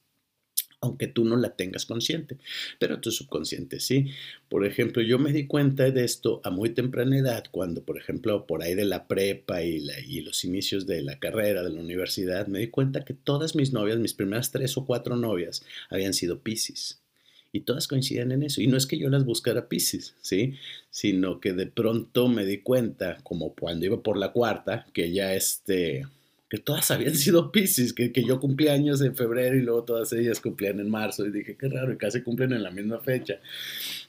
aunque 0.81 1.09
tú 1.09 1.25
no 1.25 1.37
la 1.37 1.57
tengas 1.57 1.87
consciente, 1.87 2.37
pero 2.79 3.01
tu 3.01 3.11
subconsciente 3.11 3.81
sí. 3.81 4.13
Por 4.49 4.65
ejemplo, 4.65 5.03
yo 5.03 5.19
me 5.19 5.33
di 5.33 5.47
cuenta 5.47 5.91
de 5.91 6.05
esto 6.05 6.41
a 6.45 6.51
muy 6.51 6.71
temprana 6.71 7.19
edad, 7.19 7.45
cuando, 7.51 7.83
por 7.83 7.99
ejemplo, 7.99 8.47
por 8.47 8.63
ahí 8.63 8.75
de 8.75 8.85
la 8.85 9.07
prepa 9.07 9.63
y, 9.63 9.81
los 10.21 10.45
inicios 10.45 10.87
de 10.87 11.03
la 11.03 11.19
carrera, 11.19 11.63
de 11.63 11.71
la 11.71 11.81
universidad, 11.81 12.47
me 12.47 12.61
di 12.61 12.69
cuenta 12.69 13.05
que 13.05 13.15
todas 13.15 13.55
mis 13.55 13.73
novias, 13.73 13.99
mis 13.99 14.15
primeras 14.15 14.51
tres 14.53 14.77
o 14.77 14.85
cuatro 14.85 15.17
novias, 15.17 15.65
habían 15.91 16.15
sido 16.15 16.41
Pisces. 16.41 17.01
Y 17.51 17.61
todas 17.61 17.89
coinciden 17.89 18.31
en 18.33 18.43
eso. 18.43 18.61
Y 18.61 18.67
no 18.67 18.77
es 18.77 18.87
que 18.87 18.99
yo 18.99 19.09
las 19.09 19.25
buscara 19.25 19.69
Pisces, 19.69 20.15
¿sí? 20.21 20.55
Sino 20.91 21.41
que 21.41 21.55
de 21.55 21.67
pronto 21.67 22.29
me 22.29 22.45
di 22.45 22.59
cuenta, 22.59 23.19
como 23.23 23.55
cuando 23.55 23.87
iba 23.87 24.03
por 24.03 24.19
la 24.19 24.33
cuarta, 24.33 24.87
que 24.93 25.13
ya 25.13 25.33
este 25.35 26.05
que 26.49 26.59
todas 26.59 26.90
habían 26.90 27.14
sido 27.17 27.52
Pisces, 27.52 27.93
que, 27.93 28.12
que, 28.12 28.25
yo 28.25 28.40
cumplí 28.40 28.69
años 28.69 29.00
en 29.00 29.14
febrero 29.14 29.57
y 29.57 29.62
luego 29.62 29.85
todas 29.85 30.12
ellas 30.12 30.40
cumplían 30.40 30.81
en 30.81 30.90
marzo. 30.90 31.26
Y 31.26 31.31
dije, 31.31 31.57
qué 31.57 31.69
raro, 31.69 31.93
y 31.93 31.99
casi 31.99 32.23
cumplen 32.23 32.52
en 32.52 32.62
la 32.62 32.71
misma 32.71 33.00
fecha. 33.00 33.40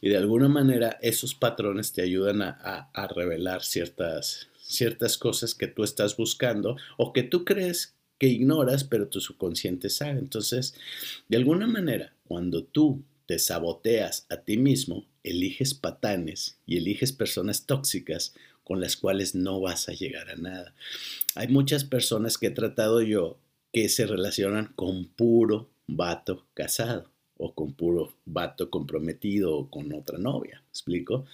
Y 0.01 0.09
de 0.09 0.17
alguna 0.17 0.47
manera 0.47 0.97
esos 1.01 1.35
patrones 1.35 1.91
te 1.93 2.01
ayudan 2.01 2.41
a, 2.41 2.57
a, 2.61 2.89
a 2.93 3.07
revelar 3.07 3.63
ciertas, 3.63 4.49
ciertas 4.61 5.17
cosas 5.17 5.55
que 5.55 5.67
tú 5.67 5.83
estás 5.83 6.15
buscando 6.15 6.77
o 6.97 7.13
que 7.13 7.23
tú 7.23 7.43
crees 7.45 7.95
que 8.17 8.27
ignoras, 8.27 8.83
pero 8.83 9.07
tu 9.07 9.21
subconsciente 9.21 9.89
sabe. 9.89 10.19
Entonces, 10.19 10.75
de 11.29 11.37
alguna 11.37 11.67
manera, 11.67 12.13
cuando 12.27 12.63
tú 12.63 13.03
te 13.25 13.39
saboteas 13.39 14.25
a 14.29 14.37
ti 14.37 14.57
mismo, 14.57 15.05
eliges 15.23 15.73
patanes 15.73 16.57
y 16.65 16.77
eliges 16.77 17.13
personas 17.13 17.65
tóxicas, 17.65 18.33
con 18.69 18.79
las 18.79 18.97
cuales 18.97 19.33
no 19.33 19.59
vas 19.59 19.89
a 19.89 19.93
llegar 19.93 20.29
a 20.29 20.35
nada. 20.35 20.75
Hay 21.33 21.47
muchas 21.47 21.85
personas 21.85 22.37
que 22.37 22.45
he 22.45 22.51
tratado 22.51 23.01
yo 23.01 23.39
que 23.73 23.89
se 23.89 24.05
relacionan 24.05 24.67
con 24.75 25.05
puro 25.05 25.71
vato 25.87 26.45
casado 26.53 27.09
o 27.35 27.55
con 27.55 27.73
puro 27.73 28.13
vato 28.25 28.69
comprometido 28.69 29.57
o 29.57 29.71
con 29.71 29.91
otra 29.91 30.19
novia, 30.19 30.61
explico? 30.69 31.25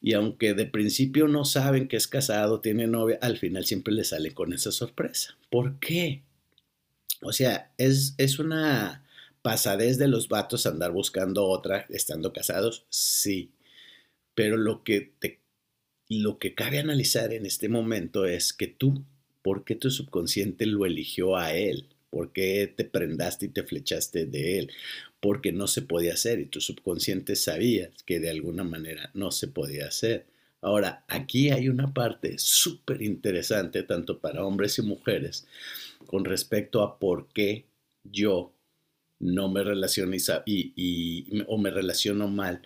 Y 0.00 0.12
aunque 0.12 0.54
de 0.54 0.64
principio 0.64 1.26
no 1.26 1.44
saben 1.44 1.88
que 1.88 1.96
es 1.96 2.06
casado, 2.06 2.60
tiene 2.60 2.86
novia, 2.86 3.18
al 3.20 3.36
final 3.36 3.64
siempre 3.64 3.92
le 3.92 4.04
sale 4.04 4.32
con 4.32 4.52
esa 4.52 4.70
sorpresa. 4.70 5.36
¿Por 5.50 5.80
qué? 5.80 6.22
O 7.20 7.32
sea, 7.32 7.72
es, 7.78 8.14
es 8.16 8.38
una 8.38 9.04
pasadez 9.42 9.98
de 9.98 10.06
los 10.06 10.28
vatos 10.28 10.66
andar 10.66 10.92
buscando 10.92 11.48
otra 11.48 11.86
estando 11.88 12.32
casados, 12.32 12.84
sí. 12.90 13.50
Pero 14.36 14.56
lo 14.56 14.84
que 14.84 15.12
te 15.18 15.39
lo 16.18 16.38
que 16.38 16.54
cabe 16.54 16.78
analizar 16.78 17.32
en 17.32 17.46
este 17.46 17.68
momento 17.68 18.26
es 18.26 18.52
que 18.52 18.66
tú, 18.66 19.04
¿por 19.42 19.64
qué 19.64 19.76
tu 19.76 19.90
subconsciente 19.90 20.66
lo 20.66 20.84
eligió 20.84 21.36
a 21.36 21.54
él? 21.54 21.86
¿Por 22.10 22.32
qué 22.32 22.72
te 22.74 22.84
prendaste 22.84 23.46
y 23.46 23.50
te 23.50 23.62
flechaste 23.62 24.26
de 24.26 24.58
él? 24.58 24.72
Porque 25.20 25.52
no 25.52 25.68
se 25.68 25.82
podía 25.82 26.14
hacer 26.14 26.40
y 26.40 26.46
tu 26.46 26.60
subconsciente 26.60 27.36
sabía 27.36 27.90
que 28.04 28.18
de 28.18 28.30
alguna 28.30 28.64
manera 28.64 29.10
no 29.14 29.30
se 29.30 29.46
podía 29.46 29.86
hacer. 29.86 30.26
Ahora, 30.60 31.04
aquí 31.08 31.50
hay 31.50 31.68
una 31.68 31.94
parte 31.94 32.34
súper 32.38 33.02
interesante, 33.02 33.82
tanto 33.84 34.18
para 34.18 34.44
hombres 34.44 34.78
y 34.78 34.82
mujeres, 34.82 35.46
con 36.06 36.24
respecto 36.24 36.82
a 36.82 36.98
por 36.98 37.28
qué 37.28 37.66
yo 38.02 38.52
no 39.20 39.48
me 39.48 39.62
relaciono 39.62 40.16
y, 40.44 41.44
o 41.46 41.58
me 41.58 41.70
relaciono 41.70 42.28
mal 42.28 42.62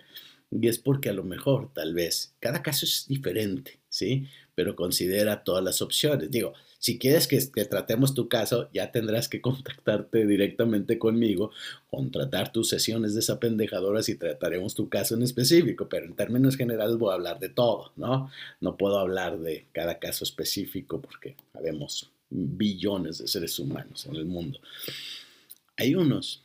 y 0.51 0.67
es 0.67 0.79
porque 0.79 1.09
a 1.09 1.13
lo 1.13 1.23
mejor, 1.23 1.73
tal 1.73 1.93
vez, 1.93 2.33
cada 2.39 2.61
caso 2.61 2.85
es 2.85 3.05
diferente, 3.07 3.79
¿sí? 3.89 4.27
Pero 4.53 4.75
considera 4.75 5.43
todas 5.43 5.63
las 5.63 5.81
opciones. 5.81 6.31
Digo, 6.31 6.53
si 6.79 6.99
quieres 6.99 7.27
que, 7.27 7.39
tratemos 7.65 8.13
tu 8.13 8.29
caso, 8.29 8.69
ya 8.73 8.91
tendrás 8.91 9.27
que 9.27 9.41
contactarte 9.41 10.25
directamente 10.25 10.99
conmigo, 10.99 11.51
contratar 11.89 12.51
tus 12.51 12.69
sesiones 12.69 13.15
desapendejadoras 13.15 14.07
y 14.07 14.15
trataremos 14.15 14.75
tu 14.75 14.87
caso 14.87 15.15
en 15.15 15.23
específico, 15.23 15.89
pero 15.89 16.05
en 16.05 16.15
términos 16.15 16.55
generales 16.55 16.97
voy 16.97 17.11
a 17.11 17.15
hablar 17.15 17.39
de 17.39 17.49
todo, 17.49 17.91
¿no? 17.95 18.29
No 18.61 18.77
puedo 18.77 18.99
hablar 18.99 19.39
de 19.39 19.65
cada 19.71 19.99
caso 19.99 20.23
específico 20.23 21.01
porque 21.01 21.35
habemos 21.53 22.11
billones 22.29 23.17
de 23.17 23.27
seres 23.27 23.57
humanos 23.59 24.05
en 24.05 24.15
el 24.15 24.25
mundo. 24.25 24.59
Hay 25.77 25.95
unos 25.95 26.44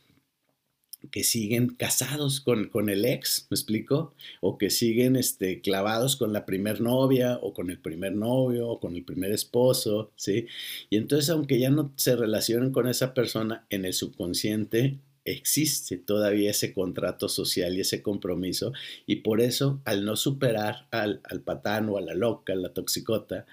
que 1.09 1.23
siguen 1.23 1.69
casados 1.69 2.41
con, 2.41 2.69
con, 2.69 2.89
el 2.89 3.05
ex, 3.05 3.47
¿me 3.49 3.55
explico? 3.55 4.13
O 4.39 4.57
que 4.57 4.69
siguen 4.69 5.15
este, 5.15 5.61
clavados 5.61 6.15
con 6.15 6.33
la 6.33 6.45
primer 6.45 6.81
novia 6.81 7.39
o 7.41 7.53
con 7.53 7.69
el 7.69 7.79
primer 7.79 8.13
novio 8.13 8.69
o 8.69 8.79
con 8.79 8.95
el 8.95 9.03
primer 9.03 9.31
esposo, 9.31 10.11
¿sí? 10.15 10.45
Y 10.89 10.97
entonces, 10.97 11.29
aunque 11.29 11.59
ya 11.59 11.69
no 11.69 11.91
se 11.95 12.15
relacionen 12.15 12.71
con 12.71 12.87
esa 12.87 13.13
persona, 13.13 13.65
en 13.69 13.85
el 13.85 13.93
subconsciente 13.93 14.99
existe 15.25 15.97
todavía 15.97 16.51
ese 16.51 16.73
contrato 16.73 17.29
social 17.29 17.75
y 17.75 17.81
ese 17.81 18.01
compromiso 18.01 18.73
y 19.05 19.17
por 19.17 19.39
eso 19.41 19.79
al 19.85 20.03
no 20.03 20.15
superar 20.15 20.87
al, 20.91 21.21
al 21.23 21.41
patán 21.41 21.89
o 21.89 21.97
a 21.97 22.01
la 22.01 22.15
loca, 22.15 22.53
a 22.53 22.55
la 22.55 22.73
toxicota, 22.73 23.45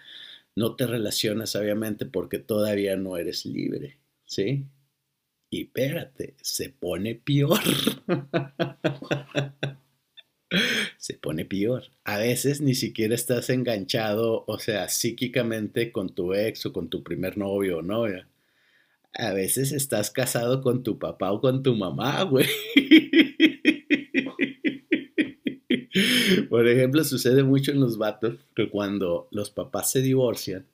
no 0.57 0.77
te 0.77 0.87
relacionas 0.87 1.55
obviamente 1.57 2.07
porque 2.07 2.39
todavía 2.39 2.97
no 2.97 3.17
eres 3.17 3.47
libre, 3.47 3.99
¿sí? 4.27 4.67
Y 5.51 5.63
espérate, 5.63 6.35
se 6.43 6.71
pone 6.71 7.15
peor. 7.15 7.59
se 10.99 11.15
pone 11.15 11.47
peor. 11.47 11.85
A 12.05 12.19
veces 12.19 12.61
ni 12.61 12.75
siquiera 12.75 13.15
estás 13.15 13.49
enganchado, 13.49 14.45
o 14.47 14.59
sea, 14.59 14.89
psíquicamente 14.89 15.91
con 15.91 16.11
tu 16.11 16.35
ex 16.35 16.67
o 16.67 16.73
con 16.73 16.91
tu 16.91 17.03
primer 17.03 17.39
novio 17.39 17.79
o 17.79 17.83
novia. 17.83 18.29
A 19.15 19.33
veces 19.33 19.73
estás 19.73 20.11
casado 20.11 20.61
con 20.61 20.83
tu 20.83 20.99
papá 20.99 21.33
o 21.33 21.41
con 21.41 21.63
tu 21.63 21.75
mamá, 21.75 22.23
güey. 22.25 22.47
Por 26.51 26.69
ejemplo, 26.69 27.03
sucede 27.05 27.43
mucho 27.43 27.73
en 27.73 27.81
los 27.81 27.97
vatos 27.97 28.37
que 28.55 28.69
cuando 28.69 29.29
los 29.31 29.49
papás 29.51 29.91
se 29.91 30.03
divorcian 30.03 30.67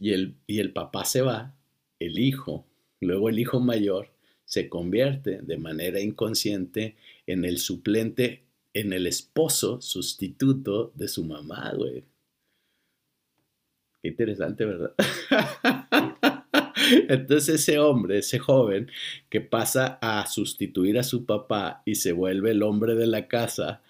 y 0.00 0.12
el, 0.12 0.36
y 0.46 0.60
el 0.60 0.72
papá 0.72 1.04
se 1.04 1.22
va, 1.22 1.56
el 1.98 2.20
hijo 2.20 2.67
Luego 3.00 3.28
el 3.28 3.38
hijo 3.38 3.60
mayor 3.60 4.10
se 4.44 4.68
convierte 4.68 5.40
de 5.42 5.58
manera 5.58 6.00
inconsciente 6.00 6.96
en 7.26 7.44
el 7.44 7.58
suplente, 7.58 8.44
en 8.72 8.92
el 8.92 9.06
esposo 9.06 9.80
sustituto 9.80 10.92
de 10.94 11.08
su 11.08 11.24
mamá, 11.24 11.72
güey. 11.76 12.04
Qué 14.02 14.08
interesante, 14.08 14.64
¿verdad? 14.64 14.94
Entonces 17.08 17.60
ese 17.60 17.78
hombre, 17.78 18.18
ese 18.18 18.38
joven 18.38 18.90
que 19.28 19.40
pasa 19.40 19.98
a 20.00 20.26
sustituir 20.26 20.98
a 20.98 21.02
su 21.02 21.26
papá 21.26 21.82
y 21.84 21.96
se 21.96 22.12
vuelve 22.12 22.52
el 22.52 22.62
hombre 22.62 22.94
de 22.94 23.06
la 23.06 23.28
casa, 23.28 23.82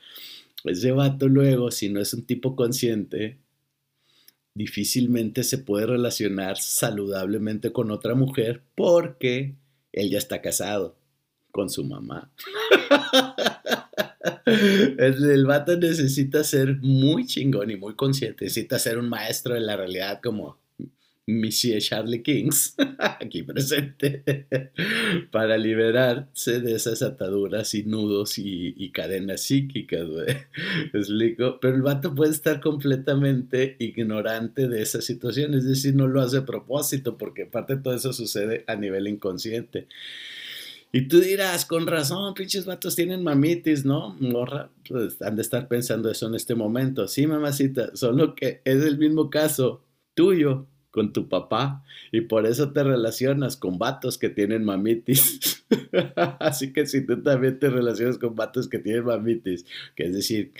ese 0.65 0.91
vato 0.91 1.29
luego, 1.29 1.71
si 1.71 1.89
no 1.89 2.01
es 2.01 2.13
un 2.15 2.25
tipo 2.25 2.57
consciente, 2.57 3.39
difícilmente 4.59 5.45
se 5.45 5.59
puede 5.59 5.87
relacionar 5.87 6.59
saludablemente 6.59 7.73
con 7.73 7.93
otra 7.93 8.15
mujer 8.15 8.63
porque 8.75 9.55
él 9.93 10.11
ya 10.11 10.19
está 10.19 10.43
casado 10.43 10.99
con 11.53 11.71
su 11.71 11.85
mamá. 11.85 12.31
El 14.45 15.47
vato 15.47 15.77
necesita 15.77 16.43
ser 16.43 16.79
muy 16.81 17.27
chingón 17.27 17.71
y 17.71 17.77
muy 17.77 17.95
consciente, 17.95 18.47
necesita 18.47 18.79
ser 18.79 18.99
un 18.99 19.09
maestro 19.09 19.55
de 19.55 19.61
la 19.61 19.77
realidad 19.77 20.21
como 20.23 20.59
Monsieur 21.29 21.79
Charlie 21.79 22.23
Kings, 22.23 22.75
aquí 22.99 23.43
presente, 23.43 24.25
para 25.31 25.59
liberarse 25.59 26.59
de 26.61 26.75
esas 26.75 27.03
ataduras 27.03 27.75
y 27.75 27.83
nudos 27.83 28.39
y, 28.39 28.91
cadenas 28.93 29.43
psíquicas, 29.43 30.09
güey. 30.09 30.27
explico? 30.95 31.59
Pero 31.61 31.75
el 31.77 31.83
vato 31.83 32.15
puede 32.15 32.31
estar 32.31 32.61
completamente 32.61 33.77
ignorante 33.79 34.69
de 34.69 34.81
esa 34.81 35.03
situación, 35.03 35.53
es 35.53 35.67
decir, 35.67 35.95
no 35.95 36.09
lo 36.09 36.23
hace 36.23 36.39
a 36.39 36.47
propósito, 36.47 37.19
porque 37.19 37.45
parte 37.45 37.77
de 37.77 37.83
todo 37.83 37.95
eso 37.95 38.15
sucede 38.15 38.65
a 38.67 38.75
nivel 38.77 39.07
inconsciente. 39.07 39.87
Y 40.93 41.09
tú 41.09 41.21
dirás, 41.21 41.67
con 41.67 41.87
razón, 41.87 42.33
pinches 42.33 42.65
vatos 42.65 42.97
tienen 42.97 43.23
mamitis, 43.23 43.85
¿no? 43.85 44.17
Morra, 44.19 44.71
pues 44.89 45.21
han 45.21 45.37
de 45.37 45.43
estar 45.43 45.69
pensando 45.69 46.11
eso 46.11 46.27
en 46.27 46.37
este 46.37 46.55
momento. 46.55 47.07
Sí, 47.07 47.27
mamacita, 47.27 47.95
solo 47.95 48.35
que 48.35 48.63
es 48.65 48.83
el 48.83 48.97
mismo 48.97 49.29
caso 49.29 49.85
tuyo 50.15 50.67
con 50.91 51.13
tu 51.13 51.29
papá 51.29 51.85
y 52.13 52.23
por 52.23 52.47
eso 52.47 52.73
te 52.73 52.83
relacionas 52.83 53.57
con 53.57 53.79
vatos 53.79 54.19
que 54.19 54.29
tienen 54.29 54.65
mamitis. 54.65 55.65
Así 56.41 56.73
que 56.73 56.87
si 56.87 57.05
tú 57.05 57.23
también 57.23 57.59
te 57.59 57.69
relacionas 57.71 58.19
con 58.19 58.35
vatos 58.35 58.69
que 58.69 58.79
tienen 58.79 59.05
mamitis, 59.05 59.67
que 59.95 60.05
es 60.05 60.15
decir, 60.15 60.53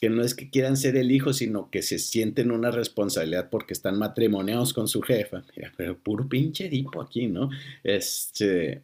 que 0.00 0.10
no 0.10 0.22
es 0.22 0.34
que 0.34 0.50
quieran 0.50 0.76
ser 0.76 0.96
el 0.96 1.12
hijo, 1.12 1.32
sino 1.32 1.70
que 1.70 1.82
se 1.82 1.98
sienten 1.98 2.50
una 2.50 2.72
responsabilidad 2.72 3.50
porque 3.50 3.72
están 3.72 3.98
matrimoniados 3.98 4.72
con 4.72 4.88
su 4.88 5.00
jefa. 5.00 5.44
Mira, 5.56 5.72
pero 5.76 5.96
puro 5.96 6.28
pinche 6.28 6.68
dipo 6.68 7.00
aquí, 7.00 7.28
¿no? 7.28 7.50
Este, 7.84 8.82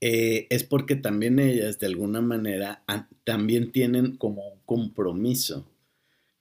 eh, 0.00 0.46
es 0.50 0.64
porque 0.64 0.96
también 0.96 1.38
ellas, 1.38 1.78
de 1.78 1.86
alguna 1.86 2.20
manera, 2.20 2.84
también 3.24 3.72
tienen 3.72 4.16
como 4.18 4.46
un 4.46 4.60
compromiso 4.66 5.66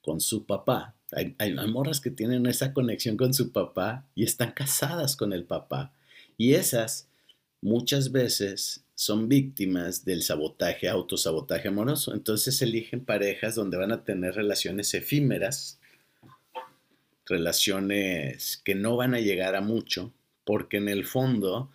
con 0.02 0.20
su 0.20 0.46
papá 0.46 0.95
hay, 1.12 1.54
morras 1.68 2.02
que 2.02 2.12
tienen 2.12 2.46
esa 2.46 2.74
conexión 2.74 3.18
con 3.18 3.34
su 3.34 3.52
papá 3.52 4.06
y 4.16 4.24
están 4.24 4.52
casadas 4.52 5.16
con 5.16 5.34
el 5.34 5.44
papá. 5.44 5.94
Y 6.38 6.54
esas 6.54 7.08
muchas 7.62 8.12
veces 8.12 8.84
son 8.96 9.28
víctimas 9.28 10.06
del 10.06 10.24
sabotaje, 10.24 10.90
autosabotaje 10.90 11.68
amoroso. 11.68 12.14
Entonces 12.14 12.62
eligen 12.62 13.06
parejas 13.06 13.56
donde 13.56 13.78
van 13.78 13.92
a 13.92 14.04
tener 14.04 14.36
relaciones 14.36 14.94
efímeras, 14.94 15.80
relaciones 17.26 18.62
que 18.64 18.76
no 18.76 18.96
van 18.96 19.14
a 19.14 19.20
llegar 19.20 19.56
a 19.56 19.62
mucho, 19.62 20.14
porque 20.44 20.78
en 20.78 20.90
el 20.90 21.06
fondo 21.06 21.72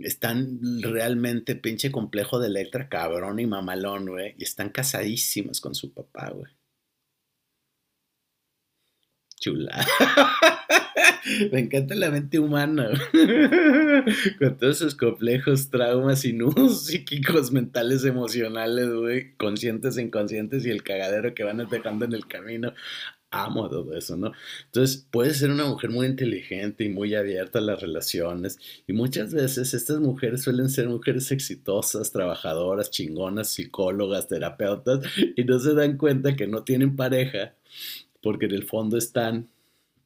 están 0.00 0.60
realmente 0.82 1.56
pinche 1.56 1.90
complejo 1.90 2.38
de 2.38 2.48
Electra, 2.48 2.88
cabrón 2.88 3.38
y 3.38 3.46
mamalón, 3.46 4.06
güey, 4.06 4.34
y 4.38 4.44
están 4.44 4.70
casadísimas 4.70 5.60
con 5.60 5.74
su 5.74 5.92
papá, 5.92 6.30
güey. 6.30 6.55
Chula. 9.38 9.86
Me 11.52 11.60
encanta 11.60 11.94
la 11.94 12.10
mente 12.10 12.38
humana. 12.38 12.90
Con 14.38 14.58
todos 14.58 14.76
esos 14.76 14.94
complejos, 14.94 15.70
traumas 15.70 16.24
y 16.24 16.32
nudos 16.32 16.84
psíquicos, 16.86 17.52
mentales, 17.52 18.04
emocionales, 18.04 18.88
güey, 18.92 19.34
conscientes 19.36 19.98
inconscientes 19.98 20.64
y 20.64 20.70
el 20.70 20.82
cagadero 20.82 21.34
que 21.34 21.44
van 21.44 21.66
dejando 21.68 22.04
en 22.04 22.12
el 22.12 22.26
camino. 22.26 22.72
Amo 23.30 23.68
todo 23.68 23.94
eso, 23.96 24.16
¿no? 24.16 24.32
Entonces, 24.66 25.06
puedes 25.10 25.38
ser 25.38 25.50
una 25.50 25.66
mujer 25.66 25.90
muy 25.90 26.06
inteligente 26.06 26.84
y 26.84 26.88
muy 26.88 27.14
abierta 27.14 27.58
a 27.58 27.62
las 27.62 27.80
relaciones. 27.80 28.58
Y 28.86 28.92
muchas 28.92 29.34
veces 29.34 29.74
estas 29.74 29.98
mujeres 29.98 30.42
suelen 30.42 30.70
ser 30.70 30.88
mujeres 30.88 31.32
exitosas, 31.32 32.12
trabajadoras, 32.12 32.90
chingonas, 32.90 33.48
psicólogas, 33.48 34.28
terapeutas, 34.28 35.00
y 35.36 35.44
no 35.44 35.58
se 35.58 35.74
dan 35.74 35.98
cuenta 35.98 36.36
que 36.36 36.46
no 36.46 36.62
tienen 36.62 36.94
pareja 36.94 37.54
porque 38.26 38.46
en 38.46 38.54
el 38.54 38.64
fondo 38.64 38.98
están 38.98 39.48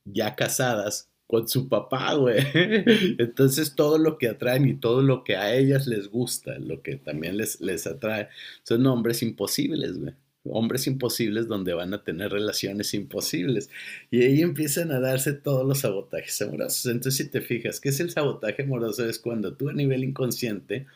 ya 0.05 0.37
casadas 0.37 1.09
con 1.27 1.49
su 1.49 1.71
papá, 1.71 2.13
güey. 2.13 2.37
Entonces 3.19 3.75
todo 3.75 3.97
lo 3.97 4.19
que 4.19 4.29
atraen 4.29 4.69
y 4.69 4.75
todo 4.75 5.01
lo 5.01 5.25
que 5.25 5.37
a 5.37 5.55
ellas 5.55 5.87
les 5.87 6.09
gusta, 6.09 6.59
lo 6.59 6.83
que 6.83 6.97
también 6.97 7.39
les, 7.39 7.63
les 7.63 7.87
atrae, 7.87 8.29
son 8.63 8.87
hombres 8.87 9.23
imposibles, 9.23 9.99
güey. 9.99 10.13
Hombres 10.45 10.87
imposibles 10.87 11.49
donde 11.49 11.73
van 11.73 11.95
a 11.95 12.05
tener 12.05 12.31
relaciones 12.31 12.93
imposibles. 12.93 13.71
Y 14.11 14.23
ahí 14.23 14.43
empiezan 14.43 14.93
a 14.93 15.01
darse 15.01 15.33
todos 15.33 15.67
los 15.67 15.79
sabotajes 15.79 16.43
amorosos. 16.43 16.85
Entonces, 16.93 17.17
si 17.17 17.31
te 17.31 17.41
fijas, 17.41 17.81
¿qué 17.81 17.89
es 17.89 18.01
el 18.01 18.11
sabotaje 18.11 18.65
amoroso? 18.65 19.09
Es 19.09 19.19
cuando 19.19 19.55
tú 19.55 19.71
a 19.71 19.73
nivel 19.73 20.05
inconsciente 20.05 20.87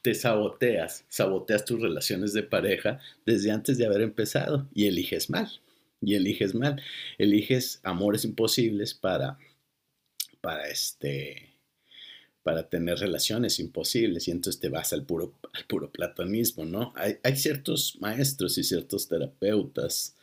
te 0.00 0.14
saboteas, 0.14 1.04
saboteas 1.10 1.66
tus 1.66 1.82
relaciones 1.82 2.32
de 2.32 2.42
pareja 2.42 3.00
desde 3.26 3.50
antes 3.50 3.76
de 3.76 3.84
haber 3.84 4.00
empezado 4.00 4.66
y 4.74 4.86
eliges 4.86 5.28
mal 5.28 5.60
y 6.06 6.14
eliges 6.14 6.54
mal, 6.54 6.82
eliges 7.18 7.80
amores 7.82 8.24
imposibles 8.24 8.94
para, 8.94 9.38
para 10.40 10.68
este, 10.68 11.54
para 12.44 12.68
tener 12.68 12.98
relaciones 12.98 13.58
imposibles 13.58 14.28
y 14.28 14.30
entonces 14.30 14.60
te 14.60 14.68
vas 14.68 14.92
al 14.92 15.04
puro, 15.04 15.32
al 15.52 15.64
puro 15.64 15.90
platonismo, 15.90 16.64
¿no? 16.64 16.92
Hay, 16.94 17.16
hay, 17.24 17.36
ciertos 17.36 17.96
maestros 18.00 18.58
y 18.58 18.64
ciertos 18.64 19.08
terapeutas, 19.08 20.14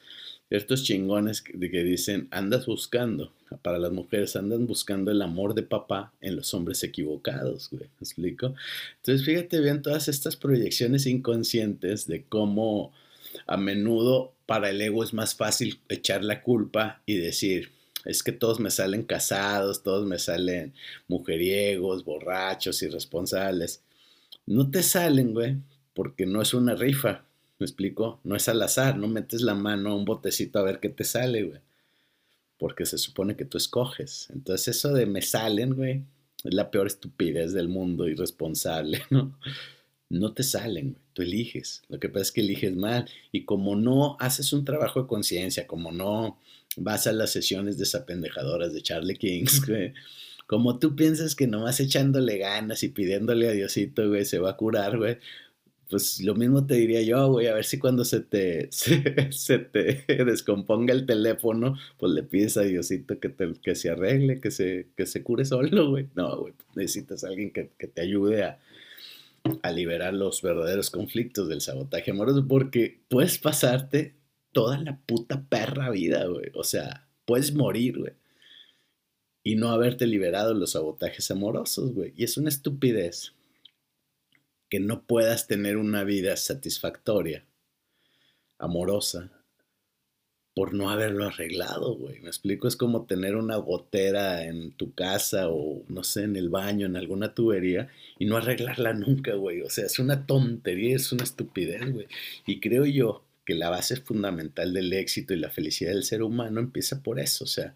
ciertos 0.48 0.84
chingones 0.84 1.42
que, 1.42 1.60
que 1.60 1.84
dicen, 1.84 2.28
andas 2.30 2.68
buscando, 2.68 3.34
para 3.64 3.80
las 3.80 3.92
mujeres 3.92 4.36
andan 4.36 4.68
buscando 4.68 5.12
el 5.12 5.22
amor 5.22 5.56
de 5.56 5.64
papá 5.64 6.14
en 6.22 6.36
los 6.36 6.54
hombres 6.54 6.84
equivocados, 6.84 7.70
güey, 7.72 7.84
¿me 7.84 8.04
explico? 8.06 8.54
Entonces 8.98 9.26
fíjate 9.26 9.60
bien 9.60 9.82
todas 9.82 10.08
estas 10.08 10.36
proyecciones 10.36 11.08
inconscientes 11.08 12.06
de 12.06 12.24
cómo 12.24 12.94
a 13.48 13.58
menudo 13.58 14.34
para 14.46 14.70
el 14.70 14.82
ego 14.82 15.04
es 15.04 15.14
más 15.14 15.36
fácil 15.36 15.80
echar 15.90 16.24
la 16.24 16.42
culpa 16.42 17.02
y 17.06 17.18
decir, 17.18 17.72
es 18.06 18.24
que 18.24 18.32
todos 18.32 18.60
me 18.60 18.72
salen 18.72 19.04
casados, 19.04 19.84
todos 19.84 20.06
me 20.06 20.20
salen 20.20 20.74
mujeriegos, 21.08 22.04
borrachos, 22.04 22.82
irresponsables. 22.82 23.82
No 24.46 24.70
te 24.70 24.84
salen, 24.84 25.34
güey, 25.34 25.58
porque 25.94 26.26
no 26.26 26.42
es 26.42 26.54
una 26.54 26.76
rifa, 26.76 27.24
¿me 27.60 27.66
explico? 27.66 28.20
No 28.24 28.36
es 28.36 28.50
al 28.50 28.62
azar, 28.62 28.98
no 28.98 29.08
metes 29.08 29.42
la 29.42 29.54
mano 29.54 29.92
a 29.92 29.96
un 29.96 30.06
botecito 30.06 30.60
a 30.60 30.64
ver 30.64 30.80
qué 30.80 30.90
te 30.90 31.04
sale, 31.04 31.44
güey. 31.44 31.60
Porque 32.58 32.86
se 32.86 32.98
supone 32.98 33.36
que 33.36 33.46
tú 33.46 33.58
escoges. 33.58 34.30
Entonces 34.32 34.76
eso 34.76 34.94
de 34.94 35.06
me 35.06 35.22
salen, 35.22 35.76
güey, 35.76 36.04
es 36.44 36.54
la 36.54 36.72
peor 36.72 36.88
estupidez 36.88 37.54
del 37.54 37.70
mundo, 37.70 38.08
irresponsable, 38.08 39.04
¿no? 39.10 39.38
No 40.12 40.34
te 40.34 40.44
salen, 40.44 40.98
tú 41.14 41.22
eliges. 41.22 41.84
Lo 41.90 42.00
que 42.00 42.10
pasa 42.10 42.24
es 42.24 42.32
que 42.32 42.42
eliges 42.42 42.76
mal. 42.76 43.10
Y 43.32 43.46
como 43.46 43.76
no 43.76 44.18
haces 44.20 44.54
un 44.54 44.66
trabajo 44.66 45.02
de 45.02 45.08
conciencia, 45.08 45.68
como 45.68 45.92
no 45.92 46.38
vas 46.78 47.08
a 47.08 47.14
las 47.14 47.32
sesiones 47.32 47.78
desapendejadoras 47.78 48.74
de 48.74 48.82
Charlie 48.82 49.18
Kings, 49.18 49.66
güey, 49.68 49.94
como 50.48 50.80
tú 50.80 50.96
piensas 50.96 51.36
que 51.36 51.48
nomás 51.48 51.80
echándole 51.80 52.38
ganas 52.38 52.84
y 52.84 52.90
pidiéndole 52.90 53.48
a 53.48 53.52
Diosito, 53.52 54.10
güey, 54.10 54.26
se 54.26 54.40
va 54.40 54.52
a 54.52 54.58
curar, 54.58 54.98
güey, 54.98 55.18
pues 55.90 56.22
lo 56.22 56.36
mismo 56.36 56.66
te 56.66 56.76
diría 56.76 57.02
yo, 57.02 57.32
güey, 57.32 57.48
a 57.48 57.54
ver 57.54 57.66
si 57.66 57.80
cuando 57.80 58.04
se 58.04 58.20
te, 58.22 58.70
se, 58.72 59.60
te 59.60 60.06
descomponga 60.26 60.94
el 60.94 61.06
teléfono, 61.06 61.78
pues 61.98 62.12
le 62.14 62.24
pides 62.24 62.58
a 62.58 62.64
Diosito 62.64 63.20
que, 63.20 63.30
te, 63.30 63.54
que 63.62 63.76
se 63.76 63.90
arregle, 63.90 64.42
que 64.42 64.52
se, 64.52 64.88
que 64.96 65.06
se 65.06 65.24
cure 65.24 65.46
solo, 65.46 65.92
güey. 65.92 66.08
No, 66.16 66.38
güey, 66.38 66.54
necesitas 66.76 67.24
a 67.24 67.28
alguien 67.28 67.52
que, 67.52 67.72
que 67.78 67.88
te 67.88 68.02
ayude 68.02 68.44
a, 68.44 68.60
a 69.64 69.72
liberar 69.72 70.14
los 70.14 70.42
verdaderos 70.42 70.90
conflictos 70.90 71.48
del 71.48 71.62
sabotaje 71.62 72.12
amoroso, 72.12 72.48
porque 72.48 73.02
puedes 73.08 73.38
pasarte 73.40 74.16
toda 74.52 74.78
la 74.78 75.00
puta 75.06 75.44
perra 75.50 75.90
vida, 75.90 76.26
güey. 76.26 76.52
O 76.54 76.64
sea, 76.64 77.08
puedes 77.26 77.54
morir, 77.54 78.00
güey. 78.00 78.14
Y 79.44 79.56
no 79.56 79.70
haberte 79.70 80.06
liberado 80.06 80.54
los 80.54 80.72
sabotajes 80.72 81.32
amorosos, 81.32 81.94
güey. 81.94 82.14
Y 82.16 82.24
es 82.24 82.38
una 82.38 82.50
estupidez 82.50 83.34
que 84.70 84.80
no 84.80 85.04
puedas 85.04 85.48
tener 85.48 85.78
una 85.78 86.04
vida 86.04 86.38
satisfactoria, 86.38 87.46
amorosa, 88.58 89.32
por 90.54 90.74
no 90.74 90.90
haberlo 90.90 91.26
arreglado, 91.26 91.96
güey. 91.96 92.20
Me 92.20 92.28
explico, 92.28 92.68
es 92.68 92.76
como 92.76 93.06
tener 93.06 93.36
una 93.36 93.56
gotera 93.58 94.44
en 94.46 94.72
tu 94.74 94.94
casa 94.94 95.50
o 95.50 95.84
no 95.88 96.04
sé, 96.04 96.24
en 96.24 96.36
el 96.36 96.50
baño, 96.50 96.86
en 96.88 96.98
alguna 96.98 97.34
tubería 97.34 97.90
y 98.20 98.26
no 98.26 98.38
arreglarla 98.38 98.94
nunca, 98.94 99.34
güey. 99.36 99.62
O 99.62 99.70
sea, 99.70 99.86
es 99.86 100.00
una 100.00 100.26
tontería, 100.26 100.96
es 100.96 101.12
una 101.12 101.24
estupidez, 101.24 101.92
güey. 101.92 102.08
Y 102.46 102.60
creo 102.60 102.86
yo 102.86 103.24
que 103.46 103.56
la 103.56 103.70
base 103.70 103.96
fundamental 103.98 104.74
del 104.74 104.92
éxito 104.94 105.34
y 105.34 105.40
la 105.40 105.50
felicidad 105.50 105.92
del 105.92 106.04
ser 106.04 106.22
humano 106.22 106.60
empieza 106.60 107.02
por 107.02 107.20
eso, 107.20 107.46
o 107.46 107.48
sea, 107.48 107.74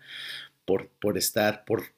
por, 0.66 0.90
por 1.00 1.18
estar, 1.18 1.66
por 1.66 1.95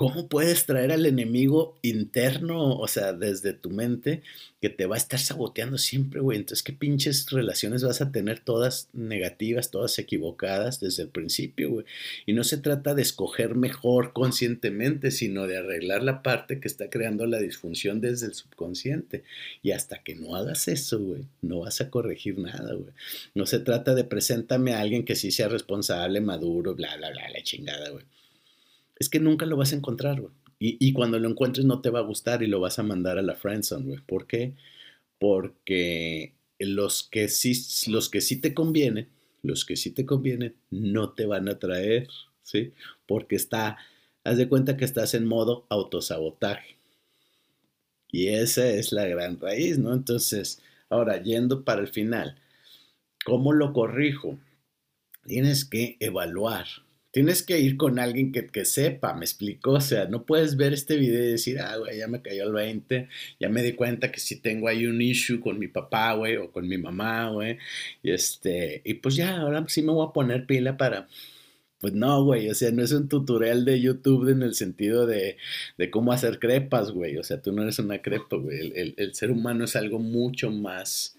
¿Cómo 0.00 0.28
puedes 0.28 0.64
traer 0.64 0.92
al 0.92 1.04
enemigo 1.04 1.76
interno, 1.82 2.78
o 2.78 2.88
sea, 2.88 3.12
desde 3.12 3.52
tu 3.52 3.68
mente, 3.68 4.22
que 4.62 4.70
te 4.70 4.86
va 4.86 4.94
a 4.94 4.98
estar 4.98 5.20
saboteando 5.20 5.76
siempre, 5.76 6.20
güey? 6.20 6.38
Entonces, 6.38 6.62
¿qué 6.62 6.72
pinches 6.72 7.28
relaciones 7.28 7.84
vas 7.84 8.00
a 8.00 8.10
tener 8.10 8.40
todas 8.40 8.88
negativas, 8.94 9.70
todas 9.70 9.98
equivocadas 9.98 10.80
desde 10.80 11.02
el 11.02 11.10
principio, 11.10 11.68
güey? 11.68 11.86
Y 12.24 12.32
no 12.32 12.44
se 12.44 12.56
trata 12.56 12.94
de 12.94 13.02
escoger 13.02 13.56
mejor 13.56 14.14
conscientemente, 14.14 15.10
sino 15.10 15.46
de 15.46 15.58
arreglar 15.58 16.02
la 16.02 16.22
parte 16.22 16.60
que 16.60 16.68
está 16.68 16.88
creando 16.88 17.26
la 17.26 17.38
disfunción 17.38 18.00
desde 18.00 18.24
el 18.24 18.32
subconsciente. 18.32 19.22
Y 19.62 19.72
hasta 19.72 20.02
que 20.02 20.14
no 20.14 20.34
hagas 20.34 20.66
eso, 20.68 20.98
güey, 20.98 21.26
no 21.42 21.60
vas 21.60 21.82
a 21.82 21.90
corregir 21.90 22.38
nada, 22.38 22.72
güey. 22.72 22.94
No 23.34 23.44
se 23.44 23.58
trata 23.58 23.94
de 23.94 24.04
preséntame 24.04 24.72
a 24.72 24.80
alguien 24.80 25.04
que 25.04 25.14
sí 25.14 25.30
sea 25.30 25.48
responsable, 25.48 26.22
maduro, 26.22 26.74
bla, 26.74 26.96
bla, 26.96 27.10
bla, 27.10 27.28
la 27.28 27.42
chingada, 27.42 27.90
güey 27.90 28.06
es 29.00 29.08
que 29.08 29.18
nunca 29.18 29.46
lo 29.46 29.56
vas 29.56 29.72
a 29.72 29.76
encontrar, 29.76 30.20
güey. 30.20 30.32
Y, 30.62 30.92
cuando 30.92 31.18
lo 31.18 31.26
encuentres 31.26 31.64
no 31.64 31.80
te 31.80 31.88
va 31.88 32.00
a 32.00 32.02
gustar 32.02 32.42
y 32.42 32.46
lo 32.46 32.60
vas 32.60 32.78
a 32.78 32.82
mandar 32.82 33.16
a 33.16 33.22
la 33.22 33.34
friendzone, 33.34 33.86
güey. 33.86 34.00
¿Por 34.00 34.26
qué? 34.26 34.52
Porque 35.18 36.34
los 36.58 37.02
que 37.02 37.28
sí, 37.28 37.54
los 37.90 38.10
que 38.10 38.20
sí 38.20 38.42
te 38.42 38.52
convienen, 38.52 39.08
los 39.42 39.64
que 39.64 39.76
sí 39.76 39.90
te 39.90 40.04
convienen, 40.04 40.54
no 40.70 41.14
te 41.14 41.24
van 41.24 41.48
a 41.48 41.58
traer, 41.58 42.08
¿sí? 42.42 42.74
Porque 43.06 43.36
está, 43.36 43.78
haz 44.22 44.36
de 44.36 44.50
cuenta 44.50 44.76
que 44.76 44.84
estás 44.84 45.14
en 45.14 45.24
modo 45.24 45.64
autosabotaje. 45.70 46.76
Y 48.12 48.28
esa 48.28 48.68
es 48.68 48.92
la 48.92 49.06
gran 49.06 49.40
raíz, 49.40 49.78
¿no? 49.78 49.94
Entonces, 49.94 50.60
ahora, 50.90 51.22
yendo 51.22 51.64
para 51.64 51.80
el 51.80 51.88
final, 51.88 52.36
¿cómo 53.24 53.54
lo 53.54 53.72
corrijo? 53.72 54.38
Tienes 55.24 55.64
que 55.64 55.96
evaluar, 56.00 56.66
tienes 57.10 57.42
que 57.42 57.58
ir 57.58 57.76
con 57.76 57.98
alguien 57.98 58.32
que, 58.32 58.46
que, 58.46 58.64
sepa, 58.64 59.14
me 59.14 59.24
explicó, 59.24 59.72
o 59.72 59.80
sea, 59.80 60.06
no 60.06 60.24
puedes 60.24 60.56
ver 60.56 60.72
este 60.72 60.96
video 60.96 61.24
y 61.24 61.32
decir, 61.32 61.58
ah, 61.60 61.76
güey, 61.76 61.98
ya 61.98 62.08
me 62.08 62.22
cayó 62.22 62.44
el 62.44 62.52
20, 62.52 63.08
ya 63.40 63.48
me 63.48 63.62
di 63.62 63.72
cuenta 63.72 64.12
que 64.12 64.20
si 64.20 64.36
tengo 64.40 64.68
ahí 64.68 64.86
un 64.86 65.00
issue 65.02 65.40
con 65.40 65.58
mi 65.58 65.68
papá, 65.68 66.14
güey, 66.14 66.36
o 66.36 66.50
con 66.52 66.68
mi 66.68 66.78
mamá, 66.78 67.30
güey, 67.30 67.58
y 68.02 68.12
este, 68.12 68.82
y 68.84 68.94
pues 68.94 69.16
ya, 69.16 69.38
ahora 69.38 69.64
sí 69.68 69.82
me 69.82 69.92
voy 69.92 70.06
a 70.08 70.12
poner 70.12 70.46
pila 70.46 70.76
para, 70.76 71.08
pues 71.80 71.94
no, 71.94 72.24
güey, 72.24 72.48
o 72.50 72.54
sea, 72.54 72.70
no 72.70 72.82
es 72.82 72.92
un 72.92 73.08
tutorial 73.08 73.64
de 73.64 73.80
YouTube 73.80 74.28
en 74.30 74.42
el 74.42 74.54
sentido 74.54 75.06
de, 75.06 75.36
de 75.78 75.90
cómo 75.90 76.12
hacer 76.12 76.38
crepas, 76.38 76.92
güey, 76.92 77.16
o 77.18 77.24
sea, 77.24 77.40
tú 77.42 77.52
no 77.52 77.62
eres 77.62 77.78
una 77.78 78.02
crepa, 78.02 78.36
güey, 78.36 78.58
el, 78.60 78.72
el, 78.76 78.94
el 78.98 79.14
ser 79.14 79.30
humano 79.30 79.64
es 79.64 79.76
algo 79.76 79.98
mucho 79.98 80.50
más 80.50 81.16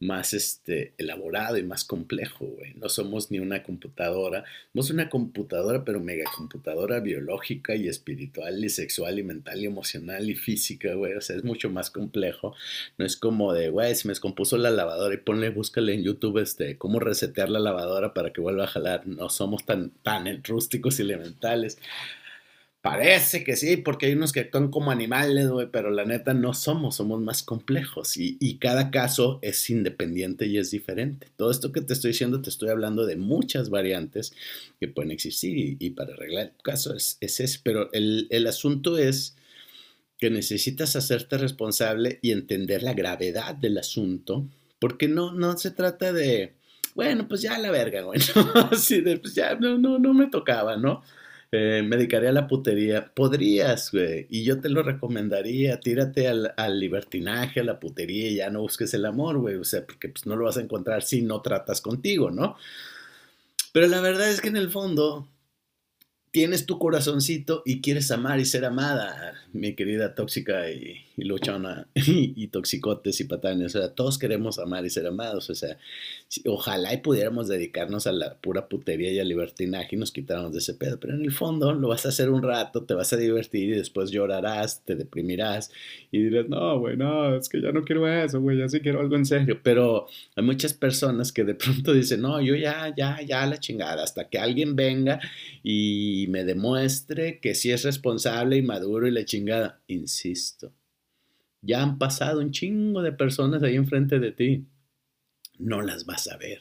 más 0.00 0.34
este, 0.34 0.92
elaborado 0.98 1.56
y 1.56 1.62
más 1.62 1.84
complejo, 1.84 2.46
güey. 2.46 2.74
No 2.74 2.88
somos 2.88 3.30
ni 3.30 3.38
una 3.38 3.62
computadora, 3.62 4.44
somos 4.72 4.90
una 4.90 5.08
computadora, 5.08 5.84
pero 5.84 6.00
mega 6.00 6.24
computadora 6.36 7.00
biológica 7.00 7.74
y 7.74 7.88
espiritual 7.88 8.62
y 8.64 8.68
sexual 8.68 9.18
y 9.18 9.22
mental 9.22 9.60
y 9.60 9.66
emocional 9.66 10.28
y 10.28 10.34
física, 10.34 10.94
güey. 10.94 11.14
O 11.14 11.20
sea, 11.20 11.36
es 11.36 11.44
mucho 11.44 11.70
más 11.70 11.90
complejo. 11.90 12.54
No 12.98 13.06
es 13.06 13.16
como 13.16 13.52
de, 13.52 13.70
güey, 13.70 13.94
se 13.94 14.08
me 14.08 14.12
descompuso 14.12 14.58
la 14.58 14.70
lavadora 14.70 15.14
y 15.14 15.18
ponle, 15.18 15.50
búscale 15.50 15.94
en 15.94 16.02
YouTube, 16.02 16.38
este, 16.38 16.76
cómo 16.76 17.00
resetear 17.00 17.48
la 17.48 17.60
lavadora 17.60 18.14
para 18.14 18.32
que 18.32 18.40
vuelva 18.40 18.64
a 18.64 18.68
jalar. 18.68 19.06
No 19.06 19.28
somos 19.28 19.64
tan, 19.64 19.90
tan 20.02 20.42
rústicos 20.44 20.98
y 20.98 21.02
elementales. 21.02 21.78
Parece 22.84 23.44
que 23.44 23.56
sí, 23.56 23.78
porque 23.78 24.04
hay 24.04 24.12
unos 24.12 24.30
que 24.30 24.40
actúan 24.40 24.70
como 24.70 24.90
animales, 24.90 25.48
güey, 25.48 25.68
pero 25.72 25.88
la 25.88 26.04
neta 26.04 26.34
no 26.34 26.52
somos, 26.52 26.96
somos 26.96 27.18
más 27.18 27.42
complejos 27.42 28.18
y, 28.18 28.36
y, 28.40 28.58
cada 28.58 28.90
caso 28.90 29.38
es 29.40 29.70
independiente 29.70 30.44
y 30.44 30.58
es 30.58 30.70
diferente. 30.70 31.28
Todo 31.36 31.50
esto 31.50 31.72
que 31.72 31.80
te 31.80 31.94
estoy 31.94 32.10
diciendo, 32.10 32.42
te 32.42 32.50
estoy 32.50 32.68
hablando 32.68 33.06
de 33.06 33.16
muchas 33.16 33.70
variantes 33.70 34.34
que 34.78 34.88
pueden 34.88 35.12
existir 35.12 35.56
y, 35.56 35.78
y 35.80 35.90
para 35.92 36.12
arreglar 36.12 36.48
el 36.54 36.62
caso 36.62 36.94
es, 36.94 37.16
es 37.22 37.40
ese, 37.40 37.60
pero 37.62 37.90
el, 37.94 38.26
el 38.28 38.46
asunto 38.46 38.98
es 38.98 39.34
que 40.18 40.28
necesitas 40.28 40.94
hacerte 40.94 41.38
responsable 41.38 42.18
y 42.20 42.32
entender 42.32 42.82
la 42.82 42.92
gravedad 42.92 43.54
del 43.54 43.78
asunto, 43.78 44.46
porque 44.78 45.08
no, 45.08 45.32
no 45.32 45.56
se 45.56 45.70
trata 45.70 46.12
de, 46.12 46.52
bueno, 46.94 47.28
pues 47.28 47.40
ya 47.40 47.58
la 47.58 47.70
verga, 47.70 48.02
güey, 48.02 48.20
¿no? 48.36 48.68
Pues 48.68 49.34
ya 49.34 49.54
no, 49.54 49.78
no, 49.78 49.98
no 49.98 50.12
me 50.12 50.26
tocaba, 50.26 50.76
¿no? 50.76 51.02
Eh, 51.54 51.82
me 51.82 51.96
dedicaría 51.96 52.30
a 52.30 52.32
la 52.32 52.46
putería. 52.46 53.12
Podrías, 53.14 53.90
güey, 53.92 54.26
y 54.30 54.44
yo 54.44 54.60
te 54.60 54.68
lo 54.68 54.82
recomendaría. 54.82 55.80
Tírate 55.80 56.28
al, 56.28 56.52
al, 56.56 56.78
libertinaje, 56.80 57.60
a 57.60 57.64
la 57.64 57.80
putería 57.80 58.28
y 58.28 58.36
ya 58.36 58.50
no 58.50 58.60
busques 58.60 58.92
el 58.94 59.06
amor, 59.06 59.38
güey. 59.38 59.56
O 59.56 59.64
sea, 59.64 59.86
porque 59.86 60.08
pues, 60.08 60.26
no 60.26 60.36
lo 60.36 60.44
vas 60.44 60.56
a 60.56 60.62
encontrar 60.62 61.02
si 61.02 61.22
no 61.22 61.40
tratas 61.42 61.80
contigo, 61.80 62.30
¿no? 62.30 62.56
Pero 63.72 63.88
la 63.88 64.00
verdad 64.00 64.30
es 64.30 64.40
que 64.40 64.48
en 64.48 64.56
el 64.56 64.70
fondo 64.70 65.28
tienes 66.34 66.66
tu 66.66 66.80
corazoncito 66.80 67.62
y 67.64 67.80
quieres 67.80 68.10
amar 68.10 68.40
y 68.40 68.44
ser 68.44 68.64
amada, 68.64 69.34
mi 69.52 69.74
querida 69.74 70.16
tóxica 70.16 70.68
y, 70.68 70.96
luchona 71.16 71.86
y, 71.94 72.48
toxicotes 72.48 73.20
y 73.20 73.24
patanes. 73.24 73.76
O 73.76 73.78
sea, 73.78 73.94
todos 73.94 74.18
queremos 74.18 74.58
amar 74.58 74.84
y 74.84 74.90
ser 74.90 75.06
amados. 75.06 75.48
O 75.48 75.54
sea, 75.54 75.78
ojalá 76.46 76.92
y 76.92 76.96
pudiéramos 76.96 77.46
dedicarnos 77.46 78.08
a 78.08 78.12
la 78.12 78.34
pura 78.34 78.68
putería 78.68 79.12
y 79.12 79.20
al 79.20 79.28
libertinaje 79.28 79.94
y 79.94 79.98
nos 80.00 80.10
quitáramos 80.10 80.52
de 80.52 80.58
ese 80.58 80.74
pedo. 80.74 80.98
Pero 80.98 81.14
en 81.14 81.22
el 81.22 81.30
fondo 81.30 81.72
lo 81.72 81.86
vas 81.86 82.04
a 82.04 82.08
hacer 82.08 82.30
un 82.30 82.42
rato, 82.42 82.82
te 82.82 82.94
vas 82.94 83.12
a 83.12 83.16
divertir 83.16 83.68
y 83.68 83.76
después 83.76 84.10
llorarás, 84.10 84.82
te 84.84 84.96
deprimirás 84.96 85.70
y 86.10 86.18
dirás, 86.18 86.48
no, 86.48 86.80
güey, 86.80 86.96
no, 86.96 87.36
es 87.36 87.48
que 87.48 87.62
ya 87.62 87.70
no 87.70 87.84
quiero 87.84 88.08
eso, 88.08 88.40
güey, 88.40 88.58
ya 88.58 88.68
sí 88.68 88.80
quiero 88.80 88.98
algo 88.98 89.14
en 89.14 89.24
serio. 89.24 89.60
Pero 89.62 90.08
hay 90.34 90.42
muchas 90.42 90.74
personas 90.74 91.30
que 91.30 91.44
de 91.44 91.54
pronto 91.54 91.92
dicen, 91.92 92.22
no, 92.22 92.40
yo 92.40 92.56
ya, 92.56 92.92
ya, 92.96 93.20
ya 93.22 93.46
la 93.46 93.60
chingada, 93.60 94.02
hasta 94.02 94.28
que 94.28 94.40
alguien 94.40 94.74
venga 94.74 95.20
y 95.62 96.23
me 96.28 96.44
demuestre 96.44 97.40
que 97.40 97.54
sí 97.54 97.70
es 97.70 97.84
responsable 97.84 98.56
y 98.56 98.62
maduro 98.62 99.06
y 99.06 99.10
la 99.10 99.24
chingada. 99.24 99.80
Insisto 99.86 100.72
ya 101.64 101.82
han 101.82 101.98
pasado 101.98 102.40
un 102.40 102.50
chingo 102.50 103.02
de 103.02 103.12
personas 103.12 103.62
ahí 103.62 103.76
enfrente 103.76 104.18
de 104.18 104.32
ti. 104.32 104.66
No 105.58 105.80
las 105.82 106.04
vas 106.04 106.28
a 106.28 106.36
ver. 106.36 106.60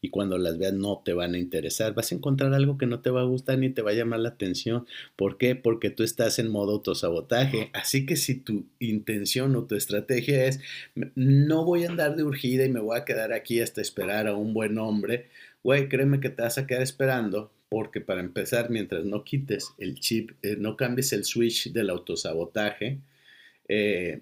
Y 0.00 0.10
cuando 0.10 0.36
las 0.36 0.58
veas 0.58 0.74
no 0.74 1.00
te 1.04 1.12
van 1.12 1.34
a 1.34 1.38
interesar. 1.38 1.94
Vas 1.94 2.12
a 2.12 2.16
encontrar 2.16 2.52
algo 2.54 2.76
que 2.76 2.86
no 2.86 3.00
te 3.00 3.10
va 3.10 3.20
a 3.20 3.24
gustar 3.24 3.58
ni 3.58 3.70
te 3.70 3.82
va 3.82 3.92
a 3.92 3.94
llamar 3.94 4.20
la 4.20 4.30
atención. 4.30 4.86
¿Por 5.16 5.38
qué? 5.38 5.54
Porque 5.54 5.90
tú 5.90 6.02
estás 6.02 6.38
en 6.38 6.50
modo 6.50 6.72
autosabotaje. 6.72 7.70
Así 7.72 8.04
que 8.04 8.16
si 8.16 8.34
tu 8.34 8.66
intención 8.80 9.56
o 9.56 9.64
tu 9.64 9.76
estrategia 9.76 10.44
es 10.44 10.60
no 11.14 11.64
voy 11.64 11.84
a 11.84 11.90
andar 11.90 12.16
de 12.16 12.24
urgida 12.24 12.64
y 12.64 12.70
me 12.70 12.80
voy 12.80 12.98
a 12.98 13.04
quedar 13.04 13.32
aquí 13.32 13.60
hasta 13.60 13.80
esperar 13.80 14.26
a 14.26 14.34
un 14.34 14.52
buen 14.52 14.76
hombre, 14.78 15.28
güey, 15.62 15.88
créeme 15.88 16.20
que 16.20 16.30
te 16.30 16.42
vas 16.42 16.58
a 16.58 16.66
quedar 16.66 16.82
esperando 16.82 17.52
porque 17.72 18.02
para 18.02 18.20
empezar, 18.20 18.68
mientras 18.68 19.06
no 19.06 19.24
quites 19.24 19.72
el 19.78 19.98
chip, 19.98 20.32
eh, 20.42 20.56
no 20.58 20.76
cambies 20.76 21.14
el 21.14 21.24
switch 21.24 21.72
del 21.72 21.88
autosabotaje, 21.88 22.98
eh, 23.66 24.20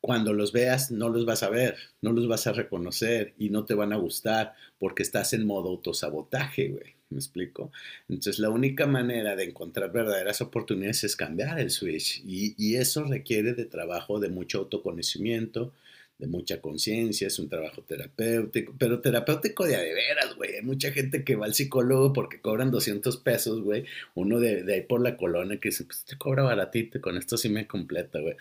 cuando 0.00 0.32
los 0.32 0.50
veas 0.50 0.90
no 0.90 1.10
los 1.10 1.26
vas 1.26 1.42
a 1.42 1.50
ver, 1.50 1.76
no 2.00 2.14
los 2.14 2.26
vas 2.28 2.46
a 2.46 2.54
reconocer 2.54 3.34
y 3.36 3.50
no 3.50 3.66
te 3.66 3.74
van 3.74 3.92
a 3.92 3.96
gustar 3.96 4.54
porque 4.78 5.02
estás 5.02 5.34
en 5.34 5.46
modo 5.46 5.68
autosabotaje, 5.68 6.68
güey. 6.68 6.94
¿Me 7.10 7.18
explico? 7.18 7.70
Entonces 8.08 8.38
la 8.38 8.48
única 8.48 8.86
manera 8.86 9.36
de 9.36 9.44
encontrar 9.44 9.92
verdaderas 9.92 10.40
oportunidades 10.40 11.04
es 11.04 11.16
cambiar 11.16 11.60
el 11.60 11.70
switch 11.70 12.22
y, 12.24 12.54
y 12.56 12.76
eso 12.76 13.04
requiere 13.04 13.52
de 13.52 13.66
trabajo, 13.66 14.20
de 14.20 14.30
mucho 14.30 14.60
autoconocimiento, 14.60 15.74
de 16.22 16.28
mucha 16.28 16.60
conciencia, 16.60 17.26
es 17.26 17.40
un 17.40 17.48
trabajo 17.48 17.82
terapéutico, 17.82 18.72
pero 18.78 19.00
terapéutico 19.00 19.66
de 19.66 19.74
a 19.74 19.80
veras, 19.80 20.36
güey. 20.36 20.54
Hay 20.54 20.62
mucha 20.62 20.92
gente 20.92 21.24
que 21.24 21.34
va 21.34 21.46
al 21.46 21.54
psicólogo 21.54 22.12
porque 22.12 22.40
cobran 22.40 22.70
200 22.70 23.16
pesos, 23.16 23.60
güey. 23.60 23.86
Uno 24.14 24.38
de, 24.38 24.62
de, 24.62 24.74
ahí 24.74 24.82
por 24.82 25.02
la 25.02 25.16
colonia 25.16 25.58
que 25.58 25.70
dice, 25.70 25.82
pues 25.82 26.04
te 26.04 26.16
cobra 26.16 26.44
baratito, 26.44 27.00
con 27.00 27.18
esto 27.18 27.36
sí 27.36 27.48
me 27.48 27.66
completa, 27.66 28.20
güey. 28.20 28.36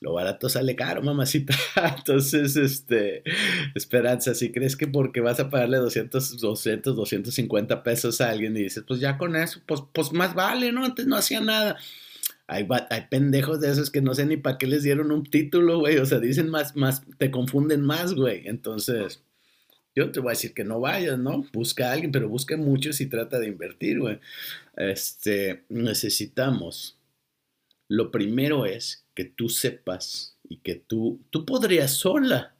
Lo 0.00 0.12
barato 0.12 0.48
sale 0.48 0.76
caro, 0.76 1.02
mamacita. 1.02 1.56
Entonces, 1.98 2.54
este, 2.54 3.24
Esperanza, 3.74 4.32
si 4.36 4.52
crees 4.52 4.76
que 4.76 4.86
porque 4.86 5.20
vas 5.20 5.40
a 5.40 5.50
pagarle 5.50 5.78
200, 5.78 6.38
200, 6.38 6.94
250 6.94 7.82
pesos 7.82 8.20
a 8.20 8.30
alguien 8.30 8.56
y 8.56 8.62
dices, 8.62 8.84
pues 8.86 9.00
ya 9.00 9.18
con 9.18 9.34
eso, 9.34 9.60
pues, 9.66 9.80
pues 9.92 10.12
más 10.12 10.34
vale, 10.34 10.70
¿no? 10.70 10.84
Antes 10.84 11.06
no 11.06 11.16
hacía 11.16 11.40
nada 11.40 11.78
hay, 12.46 12.66
pendejos 13.10 13.60
de 13.60 13.70
esos 13.70 13.90
que 13.90 14.02
no 14.02 14.14
sé 14.14 14.26
ni 14.26 14.36
para 14.36 14.58
qué 14.58 14.66
les 14.66 14.82
dieron 14.82 15.10
un 15.10 15.24
título, 15.24 15.80
güey. 15.80 15.96
O 15.98 16.06
sea, 16.06 16.18
dicen 16.18 16.50
más, 16.50 16.76
más, 16.76 17.02
te 17.18 17.30
confunden 17.30 17.80
más, 17.80 18.14
güey. 18.14 18.46
Entonces, 18.46 19.22
yo 19.94 20.12
te 20.12 20.20
voy 20.20 20.30
a 20.30 20.32
decir 20.32 20.52
que 20.52 20.64
no 20.64 20.80
vayas, 20.80 21.18
¿no? 21.18 21.46
Busca 21.52 21.88
a 21.88 21.92
alguien, 21.92 22.12
pero 22.12 22.28
busca 22.28 22.56
muchos 22.56 23.00
y 23.00 23.06
trata 23.06 23.38
de 23.38 23.48
invertir, 23.48 24.00
güey. 24.00 24.20
Este, 24.76 25.64
necesitamos. 25.70 26.98
Lo 27.88 28.10
primero 28.10 28.66
es 28.66 29.06
que 29.14 29.24
tú 29.24 29.48
sepas 29.48 30.36
y 30.48 30.58
que 30.58 30.74
tú, 30.74 31.20
tú 31.30 31.46
podrías 31.46 31.92
sola. 31.92 32.54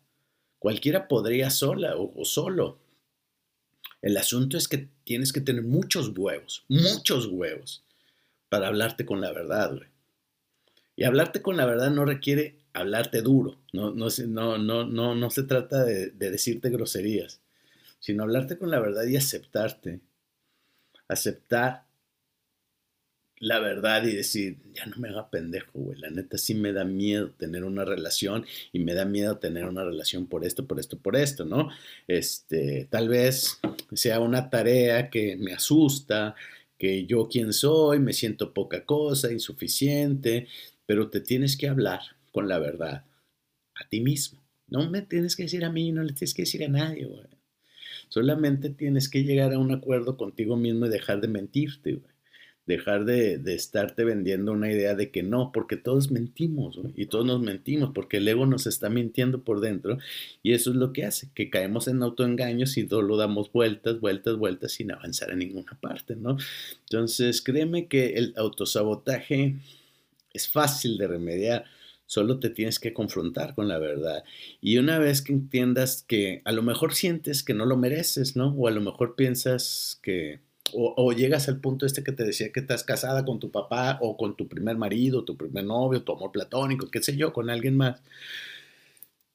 Cualquiera 0.59 1.09
podría 1.09 1.51
sola 1.51 1.97
o, 1.97 2.13
o 2.19 2.25
solo. 2.25 2.79
El 4.01 4.17
asunto 4.17 4.57
es 4.57 4.67
que 4.69 4.89
tienes 5.05 5.33
que 5.33 5.41
tener 5.41 5.63
muchos 5.63 6.17
huevos, 6.17 6.65
muchos 6.69 7.27
huevos 7.27 7.84
para 8.55 8.69
hablarte 8.69 9.05
con 9.05 9.21
la 9.21 9.33
verdad, 9.33 9.75
güey. 9.75 9.89
Y 10.95 11.03
hablarte 11.03 11.43
con 11.43 11.57
la 11.57 11.67
verdad 11.67 11.91
no 11.91 12.05
requiere 12.05 12.61
hablarte 12.73 13.21
duro, 13.21 13.59
no, 13.73 13.91
no, 13.91 14.07
no, 14.29 14.85
no, 14.85 15.15
no, 15.17 15.31
se 15.31 15.43
trata 15.43 15.83
de, 15.83 16.13
de 16.13 16.31
decirte 16.31 16.71
groserías, 16.71 17.41
sino 17.99 18.23
hablarte 18.23 18.57
con 18.57 18.71
la 18.71 18.79
verdad 18.79 19.07
y 19.07 19.17
aceptarte. 19.17 20.03
Aceptar 21.09 21.85
la 23.41 23.59
verdad 23.59 24.05
y 24.05 24.15
decir, 24.15 24.59
ya 24.73 24.87
no 24.87 24.99
me 24.99 25.09
haga 25.09 25.31
pendejo, 25.31 25.73
güey. 25.75 25.99
La 25.99 26.11
neta 26.11 26.39
sí 26.39 26.55
me 26.55 26.73
da 26.73 26.85
miedo 26.85 27.33
tener 27.33 27.65
una 27.65 27.85
relación 27.85 28.47
y 28.73 28.79
me 28.79 28.95
da 28.95 29.05
miedo 29.05 29.39
tener 29.39 29.65
una 29.65 29.83
relación 29.83 30.29
por 30.29 30.45
esto, 30.45 30.69
por 30.69 30.79
esto, 30.79 30.97
por 30.97 31.17
esto, 31.17 31.45
¿no? 31.45 31.71
Este, 32.07 32.87
tal 32.89 33.09
vez 33.09 33.59
sea 33.95 34.21
una 34.21 34.49
tarea 34.49 35.11
que 35.11 35.35
me 35.37 35.55
asusta, 35.55 36.37
que 36.79 37.07
yo 37.07 37.29
quién 37.29 37.53
soy, 37.53 37.99
me 37.99 38.13
siento 38.13 38.53
poca 38.53 38.85
cosa, 38.85 39.33
insuficiente, 39.33 40.49
pero 40.87 41.09
te 41.11 41.21
tienes 41.21 41.57
que 41.57 41.69
hablar 41.69 42.01
con 42.33 42.49
la 42.49 42.59
verdad 42.59 43.05
a 43.75 43.89
ti 43.89 44.01
mismo. 44.01 44.41
No 44.69 44.91
me 44.91 45.03
tienes 45.03 45.37
que 45.37 45.45
decir 45.45 45.65
a 45.65 45.71
mí, 45.71 45.93
no 45.93 46.03
le 46.03 46.13
tienes 46.13 46.35
que 46.35 46.43
decir 46.43 46.65
a 46.65 46.69
nadie, 46.69 47.07
güey. 47.07 47.23
Solamente 48.09 48.71
tienes 48.71 49.09
que 49.09 49.25
llegar 49.25 49.53
a 49.53 49.59
un 49.59 49.73
acuerdo 49.73 50.17
contigo 50.17 50.57
mismo 50.57 50.87
y 50.87 50.91
dejar 50.91 51.21
de 51.21 51.29
mentirte, 51.29 51.95
güey. 51.95 52.14
Dejar 52.67 53.05
de, 53.05 53.41
estarte 53.55 54.05
vendiendo 54.05 54.53
una 54.53 54.71
idea 54.71 54.95
de 54.95 55.11
que 55.11 55.23
no, 55.23 55.53
porque 55.53 55.77
todos 55.77 56.11
mentimos 56.11 56.81
y 56.97 57.07
todos 57.07 57.27
nos 57.27 57.41
mentimos 57.41 57.91
porque 57.95 58.19
el 58.19 58.29
ego 58.29 58.47
nos 58.47 58.67
está 58.67 58.89
mintiendo 58.89 59.43
por 59.43 59.61
dentro 59.61 59.99
y 60.43 60.53
eso 60.53 60.71
es 60.71 60.77
lo 60.77 60.93
que 60.93 61.05
hace, 61.05 61.29
que 61.35 61.51
caemos 61.51 61.89
en 61.89 62.03
autoengaños 62.03 62.77
y 62.79 62.85
todo 62.85 63.03
lo 63.03 63.17
damos 63.17 63.53
vueltas, 63.53 64.01
vueltas, 64.01 64.37
vueltas 64.37 64.73
sin 64.73 64.93
avanzar 64.93 65.31
en 65.31 65.41
ninguna 65.41 65.79
parte, 65.81 66.17
¿no? 66.17 66.39
Entonces, 66.81 67.43
créeme 67.43 67.87
que 67.87 68.15
el 68.15 68.33
autosabotaje 68.37 69.57
es 70.33 70.49
fácil 70.49 70.97
de 70.99 71.07
remediar. 71.07 71.65
Solo 72.07 72.39
te 72.39 72.51
tienes 72.51 72.79
que 72.79 72.93
confrontar 72.93 73.55
con 73.55 73.67
la 73.67 73.79
verdad. 73.79 74.25
Y 74.61 74.77
una 74.77 74.99
vez 74.99 75.23
que 75.23 75.33
entiendas 75.33 76.05
que 76.07 76.43
a 76.45 76.53
lo 76.53 76.63
mejor 76.63 76.95
sientes 76.95 77.43
que 77.43 77.55
no 77.55 77.65
lo 77.65 77.77
mereces, 77.77 78.37
¿no? 78.37 78.49
O 78.49 78.69
a 78.69 78.71
lo 78.71 78.83
mejor 78.83 79.17
piensas 79.17 79.99
que, 80.03 80.41
o, 80.75 81.13
llegas 81.13 81.49
al 81.49 81.61
punto 81.61 81.87
este 81.87 82.03
que 82.03 82.13
te 82.13 82.25
decía 82.25 82.51
que 82.53 82.61
estás 82.61 82.85
casada 82.85 83.25
con 83.25 83.39
tu 83.41 83.51
papá 83.51 83.99
o 84.01 84.17
con 84.17 84.37
tu 84.37 84.49
primer 84.49 84.77
marido, 84.77 85.25
tu 85.25 85.37
primer 85.37 85.65
novio, 85.65 86.03
tu 86.03 86.13
amor 86.13 86.33
platónico, 86.33 86.91
qué 86.91 87.03
sé 87.03 87.17
yo, 87.17 87.33
con 87.33 87.51
alguien 87.51 87.77
más. 87.77 88.03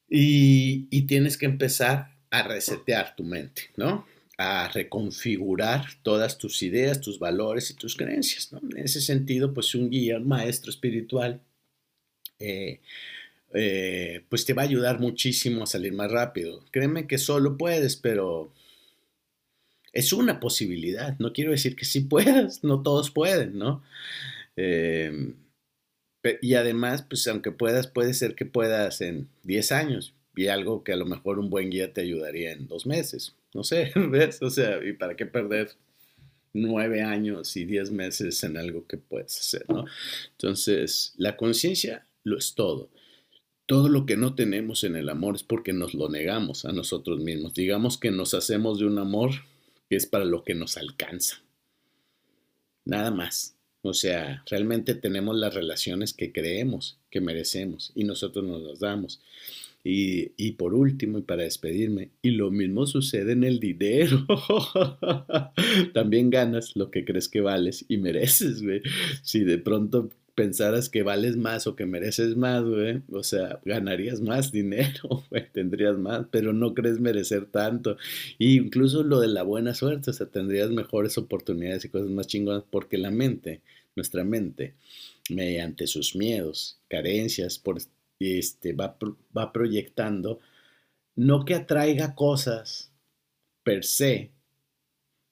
Y, 0.08 1.02
tienes 1.06 1.36
que 1.36 1.46
empezar 1.46 2.16
a 2.30 2.42
resetear 2.42 3.16
tu 3.16 3.24
mente, 3.24 3.70
¿no? 3.76 4.06
A 4.38 4.68
reconfigurar 4.68 5.86
todas 6.02 6.38
tus 6.38 6.62
ideas, 6.62 7.00
tus 7.00 7.18
valores 7.18 7.70
y 7.70 7.74
tus 7.74 7.96
creencias, 7.96 8.52
¿no? 8.52 8.60
En 8.70 8.84
ese 8.84 9.00
sentido, 9.00 9.54
pues 9.54 9.74
un 9.74 9.90
guía, 9.90 10.18
un 10.18 10.28
maestro 10.28 10.70
espiritual, 10.70 11.40
eh, 12.38 12.80
eh, 13.52 14.24
pues 14.28 14.44
te 14.44 14.54
va 14.54 14.62
a 14.62 14.64
ayudar 14.66 15.00
muchísimo 15.00 15.64
a 15.64 15.66
salir 15.66 15.92
más 15.92 16.10
rápido. 16.10 16.64
Créeme 16.70 17.06
que 17.06 17.18
solo 17.18 17.56
puedes, 17.56 17.96
pero 17.96 18.52
es 19.92 20.12
una 20.12 20.40
posibilidad. 20.40 21.18
No 21.18 21.32
quiero 21.32 21.50
decir 21.50 21.76
que 21.76 21.84
sí 21.84 22.00
puedas, 22.08 22.64
no 22.64 22.82
todos 22.82 23.10
pueden, 23.10 23.58
¿no? 23.58 23.82
Em, 24.56 25.34
y 26.42 26.54
además, 26.54 27.02
pues 27.02 27.26
aunque 27.28 27.50
puedas, 27.50 27.86
puede 27.86 28.12
ser 28.12 28.34
que 28.34 28.44
puedas 28.44 29.00
en 29.00 29.28
10 29.44 29.72
años 29.72 30.14
y 30.36 30.48
algo 30.48 30.84
que 30.84 30.92
a 30.92 30.96
lo 30.96 31.06
mejor 31.06 31.38
un 31.38 31.50
buen 31.50 31.70
guía 31.70 31.92
te 31.92 32.02
ayudaría 32.02 32.52
en 32.52 32.68
dos 32.68 32.86
meses. 32.86 33.34
No 33.54 33.64
sé, 33.64 33.92
¿ves? 33.96 34.42
O 34.42 34.50
sea, 34.50 34.84
¿y 34.84 34.92
para 34.92 35.16
qué 35.16 35.26
perder 35.26 35.70
nueve 36.52 37.02
años 37.02 37.56
y 37.56 37.64
diez 37.64 37.90
meses 37.90 38.42
en 38.42 38.56
algo 38.56 38.86
que 38.86 38.96
puedes 38.96 39.38
hacer, 39.38 39.64
¿no? 39.68 39.84
Entonces, 40.32 41.14
la 41.16 41.36
conciencia 41.36 42.06
lo 42.24 42.38
es 42.38 42.54
todo. 42.54 42.90
Todo 43.66 43.88
lo 43.88 44.04
que 44.04 44.16
no 44.16 44.34
tenemos 44.34 44.82
en 44.82 44.96
el 44.96 45.08
amor 45.08 45.36
es 45.36 45.44
porque 45.44 45.72
nos 45.72 45.94
lo 45.94 46.08
negamos 46.08 46.64
a 46.64 46.72
nosotros 46.72 47.20
mismos. 47.20 47.54
Digamos 47.54 47.98
que 47.98 48.10
nos 48.10 48.34
hacemos 48.34 48.80
de 48.80 48.86
un 48.86 48.98
amor 48.98 49.30
que 49.90 49.96
es 49.96 50.06
para 50.06 50.24
lo 50.24 50.44
que 50.44 50.54
nos 50.54 50.76
alcanza. 50.76 51.42
Nada 52.84 53.10
más. 53.10 53.56
O 53.82 53.92
sea, 53.92 54.44
realmente 54.48 54.94
tenemos 54.94 55.36
las 55.36 55.52
relaciones 55.52 56.14
que 56.14 56.32
creemos 56.32 56.98
que 57.10 57.20
merecemos 57.20 57.90
y 57.96 58.04
nosotros 58.04 58.44
nos 58.44 58.62
las 58.62 58.78
damos. 58.78 59.20
Y, 59.82 60.32
y, 60.36 60.52
por 60.52 60.74
último, 60.74 61.18
y 61.18 61.22
para 61.22 61.42
despedirme, 61.42 62.10
y 62.20 62.32
lo 62.32 62.50
mismo 62.50 62.86
sucede 62.86 63.32
en 63.32 63.44
el 63.44 63.58
dinero. 63.58 64.26
También 65.94 66.28
ganas 66.28 66.76
lo 66.76 66.90
que 66.90 67.04
crees 67.04 67.28
que 67.28 67.40
vales 67.40 67.86
y 67.88 67.96
mereces, 67.96 68.62
güey. 68.62 68.82
Si 69.22 69.40
de 69.40 69.56
pronto 69.58 70.10
pensaras 70.40 70.88
que 70.88 71.02
vales 71.02 71.36
más 71.36 71.66
o 71.66 71.76
que 71.76 71.84
mereces 71.84 72.34
más, 72.34 72.64
güey, 72.64 73.02
o 73.12 73.22
sea, 73.22 73.60
ganarías 73.62 74.22
más 74.22 74.50
dinero, 74.60 75.22
tendrías 75.52 75.98
más, 75.98 76.28
pero 76.30 76.54
no 76.54 76.72
crees 76.72 76.98
merecer 76.98 77.44
tanto. 77.44 77.98
Y 78.38 78.56
incluso 78.56 79.02
lo 79.02 79.20
de 79.20 79.28
la 79.28 79.42
buena 79.42 79.74
suerte, 79.74 80.08
o 80.10 80.14
sea, 80.14 80.28
tendrías 80.28 80.70
mejores 80.70 81.18
oportunidades 81.18 81.84
y 81.84 81.90
cosas 81.90 82.08
más 82.08 82.26
chingonas 82.26 82.64
porque 82.70 82.96
la 82.96 83.10
mente, 83.10 83.60
nuestra 83.94 84.24
mente, 84.24 84.76
mediante 85.28 85.86
sus 85.86 86.16
miedos, 86.16 86.80
carencias, 86.88 87.58
por, 87.58 87.76
este, 88.18 88.72
va, 88.72 88.96
va 89.36 89.52
proyectando, 89.52 90.40
no 91.16 91.44
que 91.44 91.54
atraiga 91.54 92.14
cosas 92.14 92.90
per 93.62 93.84
se, 93.84 94.30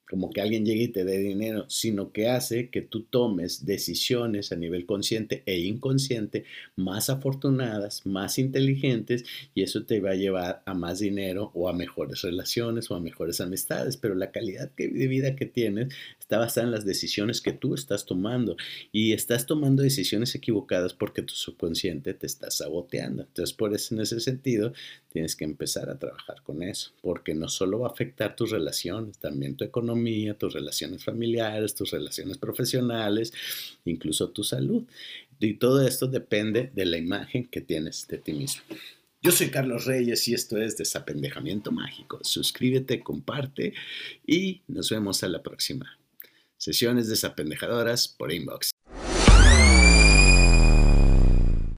como 0.09 0.31
que 0.31 0.41
alguien 0.41 0.65
llegue 0.65 0.83
y 0.83 0.87
te 0.87 1.05
dé 1.05 1.19
dinero, 1.19 1.65
sino 1.69 2.11
que 2.11 2.27
hace 2.27 2.69
que 2.69 2.81
tú 2.81 3.03
tomes 3.03 3.65
decisiones 3.65 4.51
a 4.51 4.55
nivel 4.55 4.85
consciente 4.87 5.43
e 5.45 5.59
inconsciente 5.59 6.45
más 6.75 7.09
afortunadas, 7.09 8.05
más 8.05 8.39
inteligentes, 8.39 9.25
y 9.53 9.61
eso 9.61 9.85
te 9.85 9.99
va 9.99 10.11
a 10.11 10.15
llevar 10.15 10.63
a 10.65 10.73
más 10.73 10.99
dinero 10.99 11.51
o 11.53 11.69
a 11.69 11.73
mejores 11.73 12.23
relaciones 12.23 12.89
o 12.89 12.95
a 12.95 12.99
mejores 12.99 13.39
amistades, 13.39 13.97
pero 13.97 14.15
la 14.15 14.31
calidad 14.31 14.71
de 14.75 15.07
vida 15.07 15.35
que 15.35 15.45
tienes 15.45 15.93
está 16.19 16.39
basada 16.39 16.65
en 16.65 16.71
las 16.71 16.85
decisiones 16.85 17.41
que 17.41 17.53
tú 17.53 17.75
estás 17.75 18.05
tomando 18.05 18.57
y 18.91 19.13
estás 19.13 19.45
tomando 19.45 19.83
decisiones 19.83 20.33
equivocadas 20.33 20.93
porque 20.93 21.21
tu 21.21 21.35
subconsciente 21.35 22.13
te 22.13 22.25
está 22.25 22.49
saboteando. 22.49 23.23
Entonces, 23.23 23.55
por 23.55 23.73
eso 23.73 23.93
en 23.93 24.01
ese 24.01 24.19
sentido, 24.19 24.73
tienes 25.11 25.35
que 25.35 25.45
empezar 25.45 25.89
a 25.89 25.99
trabajar 25.99 26.41
con 26.43 26.63
eso, 26.63 26.91
porque 27.01 27.33
no 27.33 27.47
solo 27.47 27.79
va 27.79 27.87
a 27.87 27.91
afectar 27.91 28.35
tus 28.35 28.51
relaciones, 28.51 29.17
también 29.17 29.55
tu 29.55 29.63
economía, 29.99 30.37
tus 30.37 30.53
relaciones 30.53 31.03
familiares, 31.03 31.75
tus 31.75 31.91
relaciones 31.91 32.37
profesionales, 32.37 33.33
incluso 33.85 34.29
tu 34.29 34.43
salud. 34.43 34.83
Y 35.39 35.55
todo 35.55 35.85
esto 35.85 36.07
depende 36.07 36.71
de 36.73 36.85
la 36.85 36.97
imagen 36.97 37.47
que 37.47 37.61
tienes 37.61 38.07
de 38.07 38.17
ti 38.17 38.33
mismo. 38.33 38.63
Yo 39.21 39.31
soy 39.31 39.49
Carlos 39.49 39.85
Reyes 39.85 40.27
y 40.29 40.33
esto 40.33 40.57
es 40.57 40.77
Desapendejamiento 40.77 41.71
Mágico. 41.71 42.19
Suscríbete, 42.23 43.01
comparte 43.03 43.73
y 44.25 44.61
nos 44.67 44.89
vemos 44.89 45.23
a 45.23 45.27
la 45.27 45.43
próxima. 45.43 45.97
Sesiones 46.57 47.07
desapendejadoras 47.07 48.07
por 48.07 48.31
inbox. 48.31 48.71